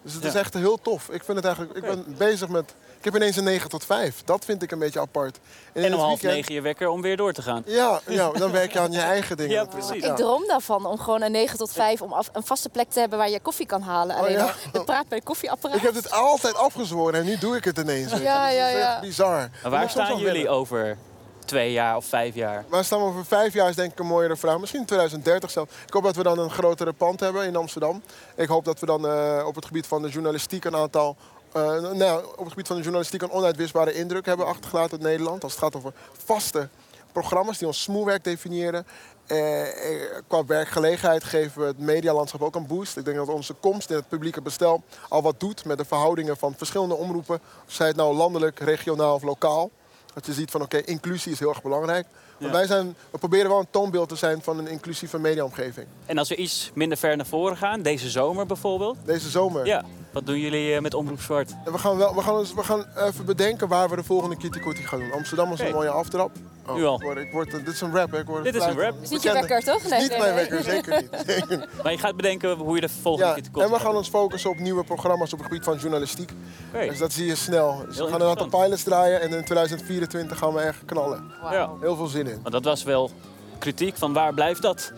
Dus 0.02 0.14
het 0.14 0.24
is 0.24 0.36
echt 0.36 0.54
heel 0.54 0.82
tof. 0.82 1.10
Ik 1.10 1.24
vind 1.24 1.38
het 1.38 1.46
eigenlijk. 1.46 1.78
Ik 1.78 1.84
ben 1.84 2.16
bezig 2.18 2.50
met 2.50 2.74
ik 3.00 3.06
heb 3.06 3.16
ineens 3.16 3.36
een 3.36 3.44
9 3.44 3.70
tot 3.70 3.86
5. 3.86 4.22
Dat 4.26 4.46
vind 4.46 4.64
ik 4.64 4.72
een 4.72 4.80
beetje 4.80 5.00
apart. 5.00 5.40
En, 5.74 5.84
en 5.84 5.94
om 5.94 6.00
half 6.00 6.22
negen 6.22 6.54
je 6.54 6.62
wekker 6.62 6.88
om 6.88 7.02
weer 7.02 7.18
door 7.18 7.34
te 7.34 7.42
gaan. 7.42 7.64
Ja, 7.66 8.02
ja 8.08 8.32
dan 8.32 8.52
werk 8.52 8.74
je 8.74 8.80
aan 8.80 8.92
je 8.92 9.00
eigen 9.00 9.38
dingen. 9.38 9.54
Ja, 9.60 9.66
precies. 9.66 10.04
Ik 10.04 10.16
droom 10.16 10.48
daarvan 10.48 10.86
om 10.86 10.98
gewoon 11.00 11.22
een 11.22 11.32
9 11.32 11.58
tot 11.58 11.72
5 11.72 12.02
om 12.02 12.14
af, 12.14 12.30
een 12.34 12.46
vaste 12.46 12.70
plek 12.70 12.90
te 12.90 13.00
hebben 13.00 13.18
waar 13.18 13.30
je 13.30 13.40
koffie 13.40 13.66
kan 13.66 13.82
halen. 13.82 14.16
Oh, 14.16 14.22
Alleen 14.22 14.32
ja? 14.32 14.54
het 14.72 14.86
praat 14.86 15.08
bij 15.08 15.22
koffieapparaat. 15.22 15.78
Ik 15.78 15.84
heb 15.84 15.94
het 15.94 16.12
altijd 16.12 16.56
afgezworen 16.56 17.20
en 17.20 17.26
nu 17.26 17.38
doe 17.38 17.56
ik 17.56 17.64
het 17.64 17.78
ineens. 17.78 18.12
Ja, 18.12 18.50
ja, 18.50 18.68
ja. 18.68 19.00
bizar. 19.00 19.50
Maar 19.62 19.72
waar 19.72 19.90
staan 19.90 20.18
jullie 20.18 20.50
over 20.50 20.98
twee 21.46 21.72
jaar 21.72 21.96
of 21.96 22.06
vijf 22.06 22.36
jaar? 22.36 22.66
Waar 22.68 22.84
staan 22.84 23.00
we 23.00 23.06
over 23.06 23.26
vijf 23.26 23.54
jaar 23.54 23.70
is 23.70 23.76
denk 23.76 23.92
ik 23.92 24.00
een 24.00 24.06
mooiere 24.06 24.38
vraag. 24.38 24.60
Misschien 24.60 24.86
2030 24.86 25.52
zelf. 25.52 25.70
Ik 25.88 25.94
hoop 25.94 26.04
dat 26.04 26.16
we 26.16 26.24
dan 26.24 26.40
een 26.40 26.52
grotere 26.52 26.94
pand 26.94 27.20
hebben 27.20 27.46
in 27.46 27.56
Amsterdam. 27.56 28.02
Ik 28.36 28.48
hoop 28.48 28.66
dat 28.66 28.80
we 28.80 28.86
dan 28.86 29.06
uh, 29.06 29.44
op 29.46 29.56
het 29.56 29.66
gebied 29.66 29.88
van 29.88 30.02
de 30.02 30.10
journalistiek 30.10 30.66
een 30.66 30.76
aantal 30.76 31.18
uh, 31.56 31.92
nou, 31.92 32.26
op 32.26 32.40
het 32.40 32.50
gebied 32.50 32.68
van 32.68 32.76
de 32.76 32.82
journalistiek 32.82 33.22
een 33.22 33.32
onuitwisbare 33.32 33.94
indruk 33.94 34.26
hebben 34.26 34.46
achtergelaten 34.46 34.98
in 34.98 35.04
Nederland. 35.04 35.44
Als 35.44 35.52
het 35.52 35.62
gaat 35.62 35.76
over 35.76 35.94
vaste 36.26 36.70
programma's 37.12 37.58
die 37.58 37.68
ons 37.68 37.82
smoelwerk 37.82 38.24
definiëren. 38.24 38.86
Eh, 39.26 39.62
eh, 39.62 40.22
qua 40.28 40.46
werkgelegenheid 40.46 41.24
geven 41.24 41.62
we 41.62 41.68
het 41.68 41.80
medialandschap 41.80 42.42
ook 42.42 42.56
een 42.56 42.68
boost. 42.68 42.98
Ik 42.98 43.06
denk 43.06 43.18
dat 43.18 43.28
onze 43.28 43.54
komst 43.54 43.90
in 43.90 43.96
het 43.96 44.08
publieke 44.08 44.42
bestel 44.42 44.84
al 45.10 45.22
wat 45.22 45.40
doet 45.40 45.66
met 45.66 45.78
de 45.78 45.86
verhoudingen 45.86 46.38
van 46.38 46.54
verschillende 46.58 46.96
omroepen. 46.96 47.40
Zij 47.68 47.88
het 47.88 47.96
nou 47.96 48.16
landelijk, 48.16 48.60
regionaal 48.60 49.14
of 49.14 49.24
lokaal. 49.24 49.70
Dat 50.14 50.26
je 50.26 50.34
ziet 50.34 50.52
van 50.52 50.62
oké, 50.62 50.78
inclusie 50.78 51.32
is 51.32 51.40
heel 51.40 51.50
erg 51.50 51.62
belangrijk. 51.62 52.08
Wij 52.38 52.68
zijn, 52.68 52.96
we 53.12 53.18
proberen 53.18 53.50
wel 53.50 53.60
een 53.60 53.68
toonbeeld 53.70 54.10
te 54.10 54.16
zijn 54.16 54.42
van 54.42 54.58
een 54.58 54.68
inclusieve 54.68 55.20
mediaomgeving. 55.20 55.88
En 56.06 56.18
als 56.18 56.30
we 56.30 56.36
iets 56.36 56.72
minder 56.74 56.98
ver 56.98 57.18
naar 57.18 57.26
voren 57.26 57.58
gaan, 57.58 57.82
deze 57.82 58.10
zomer 58.10 58.46
bijvoorbeeld? 58.46 58.98
Deze 59.06 59.30
zomer? 59.30 59.66
Ja. 59.66 59.86
Wat 60.12 60.26
doen 60.26 60.40
jullie 60.40 60.76
eh, 60.76 60.82
met 60.82 60.94
Omroep 60.94 61.22
Zwart? 61.22 61.56
We 61.66 61.78
gaan, 61.78 61.98
wel, 61.98 62.16
we, 62.16 62.22
gaan, 62.22 62.44
we 62.56 62.64
gaan 62.64 62.86
even 62.98 63.26
bedenken 63.26 63.68
waar 63.68 63.90
we 63.90 63.96
de 63.96 64.04
volgende 64.04 64.38
Kitty 64.38 64.60
Kotti 64.60 64.84
gaan 64.84 65.00
doen. 65.00 65.12
Amsterdam 65.12 65.52
is 65.52 65.60
een 65.60 65.72
mooie 65.72 65.90
aftrap. 65.90 66.32
Oh, 66.68 66.76
nu 66.76 66.86
al. 66.86 66.96
Ik 66.96 67.02
word, 67.02 67.18
ik 67.18 67.32
word, 67.32 67.52
dit 67.52 67.68
is 67.68 67.82
een 67.82 67.96
rap. 67.96 68.14
Ik 68.14 68.26
word 68.26 68.44
dit 68.44 68.56
is 68.56 68.64
een 68.64 68.80
rap. 68.80 68.94
is 69.02 69.10
niet 69.10 69.24
je 69.24 69.32
wekker, 69.34 69.64
toch? 69.64 69.90
Nee, 69.90 70.00
niet 70.00 70.18
mijn 70.18 70.36
wekker, 70.42 70.64
zeker 70.64 71.02
niet. 71.02 71.68
maar 71.84 71.92
je 71.92 71.98
gaat 71.98 72.16
bedenken 72.16 72.58
hoe 72.58 72.76
je 72.76 72.82
de 72.82 72.90
volgende 72.90 73.28
ja, 73.28 73.34
Kitty 73.34 73.52
Kotti 73.52 73.68
En 73.68 73.74
we 73.76 73.84
gaan 73.84 73.96
ons 73.96 74.10
focussen 74.10 74.50
op 74.50 74.60
nieuwe 74.60 74.84
programma's 74.84 75.34
op 75.34 75.40
het 75.40 75.48
gebied 75.48 75.64
van 75.64 75.78
journalistiek. 75.78 76.32
Dus 76.72 76.98
dat 76.98 77.12
zie 77.12 77.26
je 77.26 77.36
snel. 77.36 77.84
Dus 77.88 77.98
we 77.98 78.08
gaan 78.08 78.22
een 78.22 78.28
aantal 78.28 78.62
pilots 78.62 78.84
draaien 78.84 79.22
en 79.22 79.30
in 79.30 79.46
2024 79.46 80.38
gaan 80.38 80.54
we 80.54 80.60
echt 80.60 80.86
knallen. 80.86 81.32
Wow. 81.42 81.52
Ja. 81.54 81.70
Heel 81.80 81.96
veel 81.96 82.08
zin 82.08 82.28
in. 82.28 82.40
Maar 82.42 82.52
dat 82.52 82.64
was 82.64 82.84
wel 82.84 83.12
kritiek 83.60 83.98
van 83.98 84.14
waar 84.14 84.34
blijft 84.34 84.62
dat? 84.62 84.92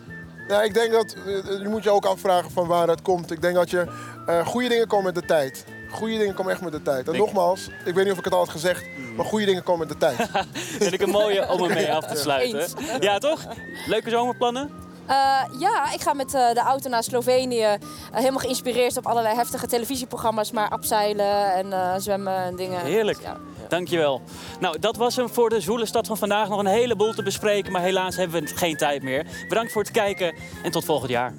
Ja, 0.47 0.61
ik 0.61 0.73
denk 0.73 0.91
dat, 0.91 1.15
eh, 1.25 1.61
je 1.61 1.67
moet 1.69 1.83
je 1.83 1.89
ook 1.89 2.05
afvragen 2.05 2.51
van 2.51 2.67
waar 2.67 2.87
dat 2.87 3.01
komt. 3.01 3.31
Ik 3.31 3.41
denk 3.41 3.55
dat 3.55 3.69
je, 3.69 3.85
uh, 4.29 4.45
goede 4.45 4.67
dingen 4.67 4.87
komen 4.87 5.05
met 5.05 5.15
de 5.15 5.25
tijd. 5.25 5.65
Goede 5.91 6.17
dingen 6.17 6.33
komen 6.33 6.51
echt 6.51 6.61
met 6.61 6.71
de 6.71 6.81
tijd. 6.81 7.07
En 7.07 7.17
nogmaals, 7.17 7.69
ik 7.85 7.93
weet 7.93 8.03
niet 8.03 8.13
of 8.13 8.17
ik 8.19 8.23
het 8.23 8.33
al 8.33 8.39
had 8.39 8.49
gezegd, 8.49 8.85
maar 9.15 9.25
goede 9.25 9.45
dingen 9.45 9.63
komen 9.63 9.87
met 9.87 9.89
de 9.89 9.97
tijd. 9.97 10.29
Vind 10.79 10.93
ik 10.93 11.01
een 11.01 11.09
mooie 11.09 11.49
om 11.49 11.63
ermee 11.63 11.93
af 11.97 12.05
te 12.05 12.17
sluiten. 12.17 12.67
Ja, 12.99 13.17
toch? 13.17 13.45
Leuke 13.87 14.09
zomerplannen? 14.09 14.69
Uh, 15.09 15.41
ja, 15.59 15.91
ik 15.93 16.01
ga 16.01 16.13
met 16.13 16.33
uh, 16.33 16.53
de 16.53 16.59
auto 16.59 16.89
naar 16.89 17.03
Slovenië. 17.03 17.61
Uh, 17.61 17.73
helemaal 18.11 18.39
geïnspireerd 18.39 18.97
op 18.97 19.07
allerlei 19.07 19.35
heftige 19.35 19.67
televisieprogramma's, 19.67 20.51
maar 20.51 20.69
abseilen 20.69 21.53
en 21.53 22.01
zwemmen 22.01 22.35
en 22.35 22.55
dingen. 22.55 22.79
Heerlijk. 22.79 23.21
Ja. 23.21 23.37
Dankjewel. 23.71 24.21
Nou, 24.59 24.79
dat 24.79 24.97
was 24.97 25.15
hem 25.15 25.29
voor 25.29 25.49
de 25.49 25.61
Zwoele 25.61 25.85
Stad 25.85 26.07
van 26.07 26.17
vandaag. 26.17 26.49
Nog 26.49 26.59
een 26.59 26.65
heleboel 26.65 27.13
te 27.13 27.23
bespreken, 27.23 27.71
maar 27.71 27.81
helaas 27.81 28.15
hebben 28.15 28.41
we 28.41 28.47
geen 28.47 28.75
tijd 28.75 29.03
meer. 29.03 29.25
Bedankt 29.49 29.71
voor 29.71 29.81
het 29.81 29.91
kijken 29.91 30.35
en 30.63 30.71
tot 30.71 30.85
volgend 30.85 31.11
jaar. 31.11 31.33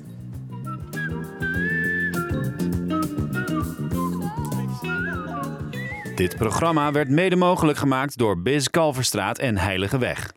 Dit 6.15 6.37
programma 6.37 6.93
werd 6.93 7.09
mede 7.09 7.37
mogelijk 7.37 7.79
gemaakt 7.79 8.19
door 8.19 8.43
Biz 8.43 8.69
Kalverstraat 8.69 9.39
en 9.39 9.57
Heilige 9.57 9.99
Weg. 9.99 10.33